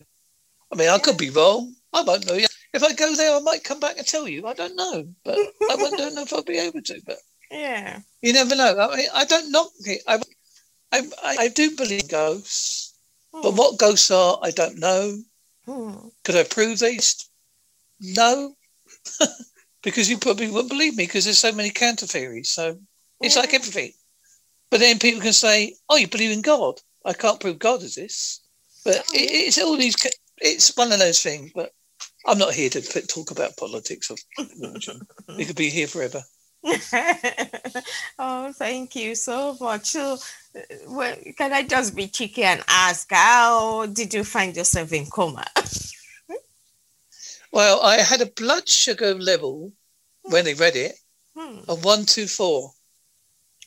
I 0.73 0.77
mean, 0.77 0.88
I 0.88 0.99
could 0.99 1.16
be 1.16 1.31
wrong. 1.31 1.75
I 1.93 2.03
won't 2.03 2.27
know. 2.27 2.35
Yet. 2.35 2.51
If 2.73 2.83
I 2.85 2.93
go 2.93 3.14
there, 3.14 3.37
I 3.37 3.40
might 3.40 3.64
come 3.64 3.81
back 3.81 3.99
and 3.99 4.07
tell 4.07 4.29
you. 4.29 4.47
I 4.47 4.55
don't 4.55 4.77
know, 4.77 5.09
but 5.25 5.37
I 5.71 5.77
don't 5.77 6.14
know 6.14 6.23
if 6.23 6.33
I'll 6.33 6.43
be 6.43 6.59
able 6.59 6.83
to. 6.83 7.01
But 7.05 7.19
yeah, 7.51 7.99
you 8.23 8.33
never 8.33 8.55
know. 8.55 8.79
I 8.79 8.97
mean, 8.97 9.09
I 9.12 9.25
don't 9.25 9.51
knock 9.51 9.71
it. 9.81 10.03
I, 10.07 10.21
I, 10.93 11.03
I 11.23 11.49
do 11.49 11.77
believe 11.77 12.09
ghosts, 12.09 12.95
hmm. 13.33 13.43
but 13.43 13.55
what 13.55 13.79
ghosts 13.79 14.11
are, 14.11 14.38
I 14.43 14.51
don't 14.51 14.79
know. 14.79 15.19
Hmm. 15.66 16.09
Could 16.25 16.37
I 16.37 16.45
prove 16.45 16.79
these? 16.79 17.29
No. 18.01 18.55
because 19.83 20.11
you 20.11 20.19
probably 20.19 20.51
wouldn't 20.51 20.71
believe 20.71 20.97
me 20.97 21.07
because 21.07 21.25
there's 21.25 21.38
so 21.38 21.53
many 21.53 21.71
counter 21.71 22.07
theories. 22.07 22.51
So 22.51 22.79
it's 23.21 23.37
yeah. 23.37 23.43
like 23.43 23.55
everything. 23.55 23.93
But 24.71 24.81
then 24.81 24.99
people 24.99 25.21
can 25.21 25.33
say, 25.33 25.75
"Oh, 25.88 25.97
you 25.97 26.09
believe 26.09 26.31
in 26.31 26.43
God." 26.43 26.81
I 27.05 27.14
can't 27.14 27.40
prove 27.40 27.59
God 27.59 27.83
exists, 27.83 28.43
but 28.85 28.99
oh. 28.99 29.14
it, 29.14 29.31
it's 29.49 29.59
all 29.59 29.77
these. 29.77 29.97
It's 30.38 30.77
one 30.77 30.93
of 30.93 30.99
those 30.99 31.23
things. 31.23 31.51
But 31.55 31.73
I'm 32.27 32.38
not 32.38 32.55
here 32.55 32.71
to 32.71 32.81
talk 33.07 33.31
about 33.31 33.57
politics 33.57 34.11
or 34.11 34.16
religion. 34.61 35.01
we 35.37 35.45
could 35.45 35.57
be 35.57 35.71
here 35.71 35.87
forever. 35.87 36.23
oh, 38.19 38.53
thank 38.53 38.95
you 38.95 39.14
so 39.14 39.57
much. 39.61 39.87
So, 39.87 40.19
uh, 40.55 40.61
well, 40.88 41.16
can 41.37 41.53
I 41.53 41.62
just 41.62 41.97
be 41.97 42.09
cheeky 42.09 42.43
and 42.45 42.62
ask, 42.69 43.09
how 43.11 43.87
did 43.87 44.12
you 44.12 44.25
find 44.25 44.55
yourself 44.55 44.93
in 44.93 45.07
coma? 45.07 45.47
Well, 47.52 47.80
I 47.82 47.98
had 47.98 48.20
a 48.20 48.26
blood 48.26 48.68
sugar 48.68 49.14
level 49.14 49.72
when 50.22 50.44
they 50.44 50.54
read 50.54 50.76
it 50.76 50.94
hmm. 51.36 51.58
of 51.68 51.84
one 51.84 52.06
two 52.06 52.26
four, 52.26 52.72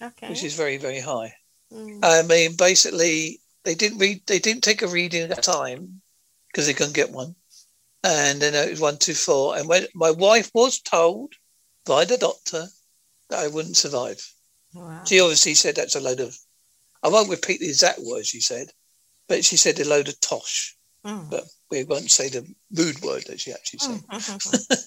okay, 0.02 0.30
which 0.30 0.44
is 0.44 0.56
very 0.56 0.78
very 0.78 1.00
high. 1.00 1.34
Hmm. 1.72 2.00
I 2.04 2.22
mean, 2.22 2.56
basically, 2.56 3.42
they 3.64 3.76
didn't 3.76 3.98
read, 3.98 4.22
they 4.28 4.40
didn't 4.40 4.64
take 4.64 4.82
a 4.82 4.88
reading 4.88 5.24
at 5.24 5.36
the 5.36 5.42
time 5.42 6.02
because 6.48 6.68
they 6.68 6.74
couldn't 6.74 6.96
get 6.96 7.12
one, 7.12 7.36
and 8.04 8.42
then 8.42 8.54
it 8.54 8.70
was 8.70 8.80
one 8.80 8.98
two 8.98 9.14
four. 9.14 9.58
And 9.58 9.68
when 9.68 9.86
my 9.94 10.12
wife 10.12 10.50
was 10.54 10.80
told 10.80 11.34
by 11.86 12.06
the 12.06 12.18
doctor 12.18 12.68
that 13.30 13.40
I 13.40 13.48
wouldn't 13.48 13.78
survive, 13.78 14.26
wow. 14.74 15.04
she 15.06 15.20
obviously 15.20 15.56
said 15.56 15.76
that's 15.76 15.96
a 15.96 16.00
load 16.00 16.20
of. 16.20 16.38
I 17.02 17.10
won't 17.10 17.30
repeat 17.30 17.60
the 17.60 17.68
exact 17.68 18.00
words 18.00 18.30
she 18.30 18.40
said, 18.40 18.68
but 19.28 19.44
she 19.44 19.58
said 19.58 19.78
a 19.80 19.88
load 19.88 20.08
of 20.08 20.20
tosh. 20.22 20.78
Mm. 21.06 21.30
But 21.30 21.44
we 21.74 21.84
won't 21.84 22.12
say 22.12 22.30
the 22.30 22.46
rude 22.74 23.02
word 23.02 23.24
that 23.28 23.40
she 23.40 23.52
actually 23.52 23.80
said. 23.80 24.02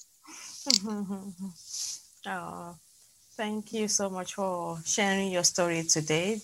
oh, 2.26 2.76
thank 3.36 3.72
you 3.72 3.88
so 3.88 4.08
much 4.08 4.34
for 4.34 4.78
sharing 4.84 5.32
your 5.32 5.44
story 5.44 5.82
today. 5.82 6.40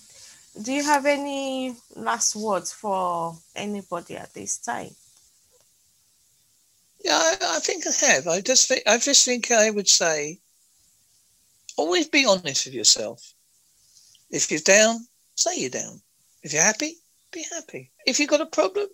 Do 0.61 0.73
you 0.73 0.85
have 0.85 1.07
any 1.07 1.77
last 1.97 2.37
words 2.37 2.73
for 2.73 3.37
anybody 3.55 4.17
at 4.17 4.35
this 4.35 4.59
time? 4.59 4.91
Yeah, 7.05 7.19
I, 7.19 7.57
I 7.57 7.59
think 7.61 7.85
I 7.87 8.07
have. 8.07 8.29
I 8.29 8.41
just 8.41 8.69
think 8.69 8.83
I 8.87 8.99
just 8.99 9.25
think 9.25 9.51
I 9.51 9.71
would 9.71 9.89
say 9.89 10.41
always 11.77 12.09
be 12.09 12.27
honest 12.27 12.67
with 12.67 12.75
yourself. 12.75 13.35
If 14.31 14.51
you're 14.51 14.61
down, 14.61 15.07
say 15.37 15.59
you're 15.59 15.71
down. 15.71 16.01
If 16.43 16.53
you're 16.53 16.63
happy, 16.63 16.97
be 17.33 17.45
happy. 17.51 17.91
If 18.07 18.21
you've 18.21 18.29
got 18.29 18.41
a 18.41 18.47
problem, 18.47 18.89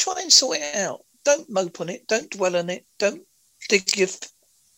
try 0.00 0.14
and 0.20 0.32
sort 0.32 0.58
it 0.58 0.74
out. 0.74 1.04
Don't 1.24 1.50
mope 1.50 1.80
on 1.80 1.88
it. 1.88 2.06
Don't 2.08 2.30
dwell 2.30 2.56
on 2.56 2.70
it. 2.70 2.86
Don't 2.98 3.22
dig 3.68 3.96
your 3.96 4.08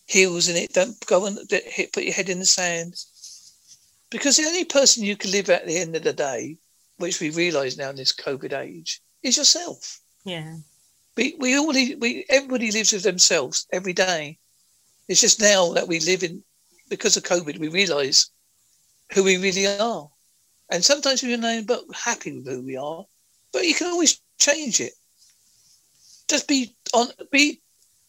heels 0.06 0.48
in 0.48 0.56
it. 0.56 0.72
Don't 0.72 0.98
go 1.06 1.26
and 1.26 1.38
put 1.92 2.04
your 2.04 2.12
head 2.12 2.28
in 2.28 2.38
the 2.38 2.44
sand. 2.44 2.94
Because 4.11 4.37
the 4.37 4.44
only 4.44 4.64
person 4.64 5.04
you 5.04 5.16
can 5.16 5.30
live 5.30 5.48
at 5.48 5.66
the 5.66 5.78
end 5.78 5.96
of 5.96 6.02
the 6.02 6.12
day, 6.12 6.58
which 6.98 7.20
we 7.20 7.30
realise 7.30 7.78
now 7.78 7.90
in 7.90 7.96
this 7.96 8.12
COVID 8.12 8.52
age, 8.52 9.00
is 9.22 9.37
yourself. 9.37 10.00
Yeah. 10.24 10.56
We 11.16 11.37
we 11.38 11.56
all 11.56 11.68
we 11.68 12.24
everybody 12.28 12.70
lives 12.70 12.92
with 12.92 13.02
themselves 13.02 13.66
every 13.72 13.92
day. 13.92 14.38
It's 15.08 15.20
just 15.20 15.40
now 15.40 15.72
that 15.74 15.88
we 15.88 16.00
live 16.00 16.22
in 16.22 16.42
because 16.88 17.16
of 17.16 17.22
COVID, 17.22 17.58
we 17.58 17.68
realise 17.68 18.30
who 19.12 19.24
we 19.24 19.38
really 19.38 19.66
are. 19.66 20.11
And 20.70 20.85
sometimes 20.85 21.22
we're 21.22 21.37
not 21.37 21.66
but 21.66 21.85
happy 21.94 22.32
with 22.32 22.46
who 22.46 22.62
we 22.62 22.76
are, 22.76 23.04
but 23.52 23.64
you 23.64 23.74
can 23.74 23.88
always 23.88 24.20
change 24.38 24.80
it. 24.80 24.92
Just 26.33 26.49
be 26.49 26.75
on 26.95 27.09
be 27.31 27.61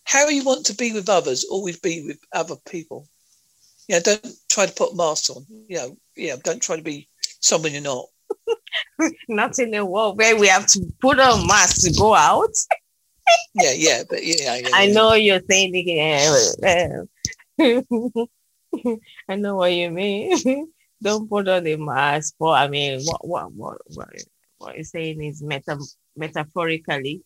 how 0.06 0.30
you 0.30 0.46
want 0.46 0.66
to 0.68 0.76
be 0.76 0.94
with 0.94 1.10
others, 1.10 1.44
always 1.44 1.78
be 1.78 2.06
with 2.08 2.20
other 2.32 2.56
people. 2.70 3.06
Yeah, 3.90 4.00
don't 4.00 4.26
try 4.50 4.66
to 4.66 4.74
put 4.74 4.96
masks 4.96 5.30
on. 5.30 5.46
You 5.68 5.76
know, 5.76 5.98
yeah, 6.16 6.38
don't 6.42 6.62
try 6.62 6.78
to 6.78 6.82
be 6.82 7.10
someone 7.42 7.74
you're 7.74 7.82
not. 7.82 8.06
not 9.28 9.60
in 9.60 9.74
a 9.74 9.86
world 9.86 10.18
where 10.18 10.38
we 10.38 10.48
have 10.48 10.68
to 10.68 10.80
put 11.02 11.20
on 11.20 11.46
masks 11.46 11.84
to 11.84 11.92
go 12.00 12.16
out. 12.16 12.56
yeah, 13.56 13.74
yeah, 13.76 14.04
but 14.10 14.26
yeah, 14.26 14.56
yeah 14.56 14.70
I 14.74 14.86
know 14.86 15.16
you're 15.16 15.42
saying 15.50 15.76
again. 15.76 17.10
I 19.28 19.36
know 19.36 19.58
what 19.58 19.74
you 19.74 19.92
mean. 19.92 20.72
don't 21.02 21.30
put 21.30 21.50
on 21.50 21.66
the 21.66 21.76
mask. 21.76 22.36
But 22.40 22.52
I 22.52 22.70
mean, 22.70 23.02
what 23.04 23.28
what 23.28 23.52
what 23.52 23.78
what, 23.88 24.08
what 24.60 24.76
you're 24.76 24.86
saying 24.86 25.22
is 25.22 25.44
meta, 25.44 25.78
metaphorically. 26.16 27.22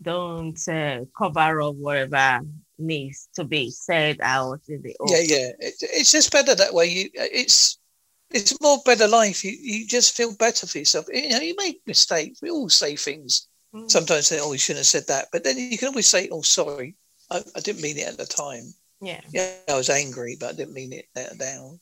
Don't 0.00 0.68
uh, 0.68 1.04
cover 1.16 1.62
up 1.62 1.74
whatever 1.76 2.40
needs 2.78 3.28
to 3.34 3.44
be 3.44 3.70
said 3.70 4.18
out 4.20 4.60
in 4.68 4.82
the 4.82 4.94
open. 5.00 5.16
Yeah, 5.16 5.22
yeah. 5.22 5.48
It, 5.58 5.74
it's 5.80 6.12
just 6.12 6.32
better 6.32 6.54
that 6.54 6.74
way. 6.74 6.86
You, 6.86 7.10
it's 7.14 7.78
it's 8.30 8.60
more 8.60 8.78
better 8.84 9.08
life. 9.08 9.44
You 9.44 9.52
you 9.58 9.86
just 9.86 10.16
feel 10.16 10.34
better 10.36 10.66
for 10.66 10.78
yourself. 10.78 11.06
You 11.12 11.30
know, 11.30 11.40
you 11.40 11.54
make 11.56 11.80
mistakes. 11.86 12.42
We 12.42 12.50
all 12.50 12.68
say 12.68 12.96
things. 12.96 13.48
Mm. 13.74 13.90
Sometimes 13.90 14.26
say, 14.26 14.38
"Oh, 14.40 14.52
you 14.52 14.58
shouldn't 14.58 14.80
have 14.80 14.86
said 14.86 15.06
that," 15.08 15.28
but 15.32 15.44
then 15.44 15.58
you 15.58 15.78
can 15.78 15.88
always 15.88 16.08
say, 16.08 16.28
"Oh, 16.30 16.42
sorry, 16.42 16.96
I, 17.30 17.42
I 17.54 17.60
didn't 17.60 17.82
mean 17.82 17.98
it 17.98 18.08
at 18.08 18.18
the 18.18 18.26
time." 18.26 18.74
Yeah. 19.00 19.20
Yeah, 19.30 19.54
I 19.68 19.76
was 19.76 19.90
angry, 19.90 20.36
but 20.38 20.50
I 20.50 20.52
didn't 20.52 20.74
mean 20.74 20.92
it 20.92 21.06
down. 21.38 21.80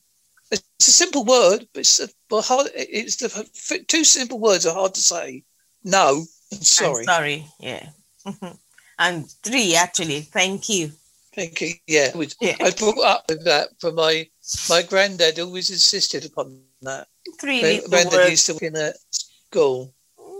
It's 0.51 0.87
a 0.87 0.91
simple 0.91 1.25
word, 1.25 1.67
but 1.73 1.81
it's 1.81 1.99
a, 1.99 2.07
well, 2.29 2.41
hard. 2.41 2.67
It's 2.75 3.17
the 3.17 3.83
two 3.87 4.03
simple 4.03 4.39
words 4.39 4.65
are 4.65 4.73
hard 4.73 4.93
to 4.93 5.01
say. 5.01 5.43
No 5.83 6.25
sorry. 6.61 6.99
I'm 6.99 7.03
sorry, 7.05 7.45
yeah. 7.59 7.89
And 8.99 9.29
three 9.43 9.75
actually. 9.75 10.21
Thank 10.21 10.69
you. 10.69 10.91
Thank 11.33 11.61
you. 11.61 11.73
Yeah, 11.87 12.11
yeah. 12.39 12.55
I 12.61 12.71
brought 12.71 13.03
up 13.03 13.25
with 13.27 13.43
that 13.45 13.69
for 13.79 13.91
my 13.91 14.27
my 14.69 14.81
granddad. 14.83 15.39
Always 15.39 15.69
insisted 15.69 16.25
upon 16.25 16.61
that. 16.81 17.07
Three. 17.39 17.61
My 17.61 17.81
granddad 17.89 18.13
words. 18.13 18.31
used 18.31 18.45
to 18.47 18.53
work 18.53 18.63
in 18.63 18.75
a 18.77 18.93
school, 19.11 19.93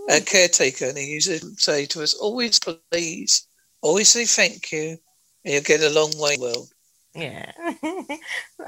a 0.09 0.21
caretaker, 0.21 0.85
and 0.85 0.97
he 0.97 1.05
used 1.05 1.27
to 1.27 1.39
say 1.57 1.85
to 1.87 2.03
us, 2.03 2.13
"Always 2.13 2.59
please, 2.59 3.47
always 3.81 4.09
say 4.09 4.25
thank 4.25 4.71
you, 4.71 4.97
and 5.43 5.53
you'll 5.53 5.63
get 5.63 5.81
a 5.81 5.89
long 5.89 6.11
way." 6.17 6.37
Well, 6.39 6.67
yeah. 7.15 7.51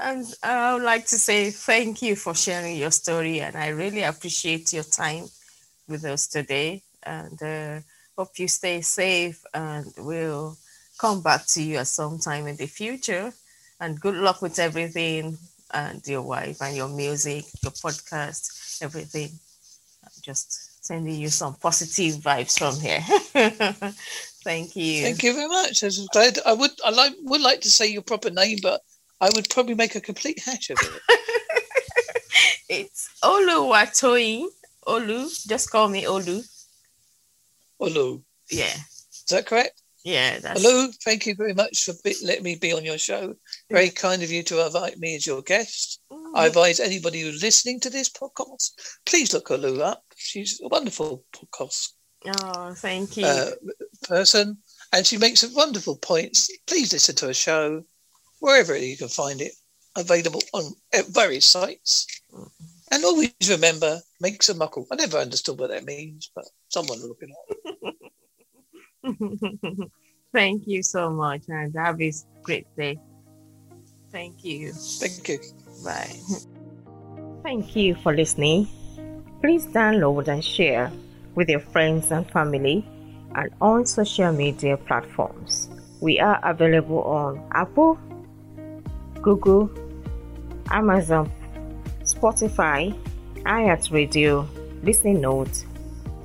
and 0.00 0.26
I 0.42 0.74
would 0.74 0.82
like 0.82 1.06
to 1.06 1.18
say 1.18 1.50
thank 1.50 2.00
you 2.00 2.16
for 2.16 2.34
sharing 2.34 2.76
your 2.76 2.90
story. 2.90 3.40
And 3.40 3.56
I 3.56 3.68
really 3.68 4.02
appreciate 4.02 4.72
your 4.72 4.84
time 4.84 5.26
with 5.86 6.04
us 6.04 6.26
today. 6.26 6.82
And 7.02 7.42
uh, 7.42 7.80
hope 8.18 8.36
you 8.38 8.48
stay 8.48 8.80
safe. 8.80 9.42
And 9.54 9.86
we'll 9.98 10.58
come 10.98 11.22
back 11.22 11.46
to 11.54 11.62
you 11.62 11.76
at 11.76 11.86
some 11.86 12.18
time 12.18 12.48
in 12.48 12.56
the 12.56 12.66
future. 12.66 13.32
And 13.80 14.00
good 14.00 14.16
luck 14.16 14.42
with 14.42 14.58
everything 14.58 15.38
and 15.72 16.06
your 16.06 16.22
wife 16.22 16.60
and 16.60 16.76
your 16.76 16.88
music, 16.88 17.44
your 17.62 17.72
podcast, 17.72 18.82
everything. 18.82 19.30
I'm 20.04 20.10
just 20.20 20.84
sending 20.84 21.14
you 21.14 21.28
some 21.28 21.54
positive 21.54 22.16
vibes 22.16 22.58
from 22.58 22.74
here. 22.80 23.00
Thank 24.42 24.74
you. 24.74 25.02
Thank 25.02 25.22
you 25.22 25.34
very 25.34 25.48
much. 25.48 25.84
I 25.84 25.86
was 25.86 26.08
glad. 26.12 26.38
I 26.44 26.54
would. 26.54 26.70
I 26.84 26.90
like, 26.90 27.14
would 27.22 27.42
like 27.42 27.60
to 27.60 27.70
say 27.70 27.86
your 27.86 28.02
proper 28.02 28.30
name, 28.30 28.58
but 28.62 28.80
I 29.20 29.30
would 29.34 29.48
probably 29.50 29.74
make 29.74 29.94
a 29.94 30.00
complete 30.00 30.40
hash 30.44 30.70
of 30.70 30.78
it. 30.80 31.02
it's 32.68 33.10
Olu 33.22 33.68
Oluwatoyin. 33.68 34.46
Olu. 34.86 35.46
Just 35.46 35.70
call 35.70 35.88
me 35.88 36.04
Olu. 36.04 36.42
Olu. 37.80 38.22
Yeah. 38.50 38.74
Is 38.74 39.24
that 39.30 39.46
correct? 39.46 39.82
Yeah. 40.04 40.38
That's... 40.38 40.62
Hello. 40.62 40.88
Thank 41.04 41.26
you 41.26 41.34
very 41.34 41.54
much 41.54 41.84
for 41.84 41.92
letting 42.24 42.44
me 42.44 42.56
be 42.56 42.72
on 42.72 42.84
your 42.84 42.98
show. 42.98 43.34
Very 43.70 43.90
kind 43.90 44.22
of 44.22 44.30
you 44.30 44.42
to 44.44 44.64
invite 44.64 44.98
me 44.98 45.16
as 45.16 45.26
your 45.26 45.42
guest. 45.42 46.00
Mm. 46.10 46.32
I 46.34 46.46
advise 46.46 46.80
anybody 46.80 47.20
who's 47.20 47.42
listening 47.42 47.80
to 47.80 47.90
this 47.90 48.08
podcast, 48.08 48.72
please 49.06 49.32
look 49.32 49.48
Olu 49.48 49.80
up. 49.80 50.02
She's 50.16 50.60
a 50.62 50.68
wonderful 50.68 51.24
podcast 51.34 51.92
Oh, 52.26 52.74
thank 52.74 53.16
you. 53.16 53.24
Uh, 53.24 53.50
person, 54.02 54.58
and 54.92 55.06
she 55.06 55.18
makes 55.18 55.40
some 55.40 55.54
wonderful 55.54 55.96
points. 55.96 56.50
Please 56.66 56.92
listen 56.92 57.14
to 57.16 57.26
her 57.26 57.34
show 57.34 57.84
wherever 58.40 58.76
you 58.76 58.96
can 58.96 59.08
find 59.08 59.40
it, 59.40 59.52
available 59.96 60.42
on 60.52 60.72
various 61.10 61.46
sites. 61.46 62.06
And 62.90 63.04
always 63.04 63.32
remember, 63.48 64.00
make 64.20 64.42
some 64.42 64.58
muckle. 64.58 64.86
I 64.90 64.96
never 64.96 65.18
understood 65.18 65.58
what 65.58 65.70
that 65.70 65.84
means, 65.84 66.30
but 66.34 66.46
someone 66.68 67.00
will 67.00 67.08
look 67.08 67.22
it 67.22 67.30
up. 67.30 67.57
Thank 70.32 70.66
you 70.66 70.82
so 70.82 71.10
much, 71.10 71.42
and 71.48 71.74
have 71.76 72.00
a 72.00 72.12
great 72.42 72.66
day. 72.76 72.98
Thank 74.10 74.44
you. 74.44 74.72
Thank 74.72 75.28
you. 75.28 75.38
Bye. 75.84 76.16
Thank 77.42 77.76
you 77.76 77.94
for 77.94 78.14
listening. 78.14 78.68
Please 79.40 79.66
download 79.66 80.28
and 80.28 80.44
share 80.44 80.90
with 81.34 81.48
your 81.48 81.60
friends 81.60 82.10
and 82.10 82.28
family 82.30 82.84
and 83.34 83.50
on 83.60 83.86
social 83.86 84.32
media 84.32 84.76
platforms. 84.76 85.70
We 86.00 86.18
are 86.20 86.40
available 86.42 87.02
on 87.02 87.42
Apple, 87.52 87.98
Google, 89.22 89.70
Amazon, 90.70 91.30
Spotify, 92.02 92.94
iHeartRadio, 93.44 94.46
Listening 94.82 95.20
Notes, 95.20 95.64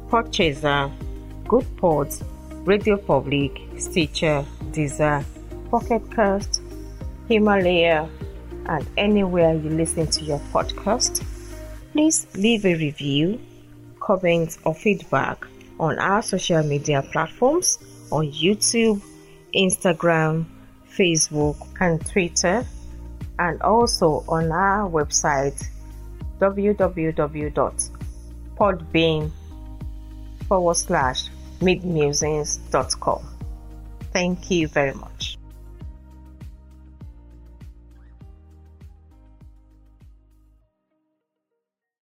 Podchaser, 0.09 0.91
Good 1.47 1.65
Pods, 1.77 2.23
Radio 2.65 2.97
Public, 2.97 3.61
Stitcher, 3.77 4.45
Deezer, 4.71 5.23
Pocket 5.69 6.01
Cast, 6.11 6.61
Himalaya, 7.27 8.09
and 8.65 8.87
anywhere 8.97 9.53
you 9.53 9.69
listen 9.69 10.07
to 10.07 10.23
your 10.23 10.39
podcast. 10.53 11.23
Please 11.91 12.25
leave 12.35 12.65
a 12.65 12.75
review 12.75 13.39
comments, 14.03 14.59
or 14.65 14.75
feedback 14.75 15.47
on 15.79 15.97
our 15.97 16.21
social 16.21 16.61
media 16.63 17.01
platforms 17.11 17.79
on 18.11 18.31
YouTube, 18.31 19.01
Instagram, 19.55 20.45
Facebook, 20.91 21.55
and 21.79 22.05
Twitter, 22.05 22.63
and 23.39 23.59
also 23.61 24.23
on 24.27 24.51
our 24.51 24.89
website 24.89 25.63
www.podbean 26.39 29.31
forward 30.47 30.75
slash 30.75 31.29
midmusings.com. 31.63 33.23
Thank 34.11 34.51
you 34.51 34.67
very 34.67 34.93
much. 34.93 35.12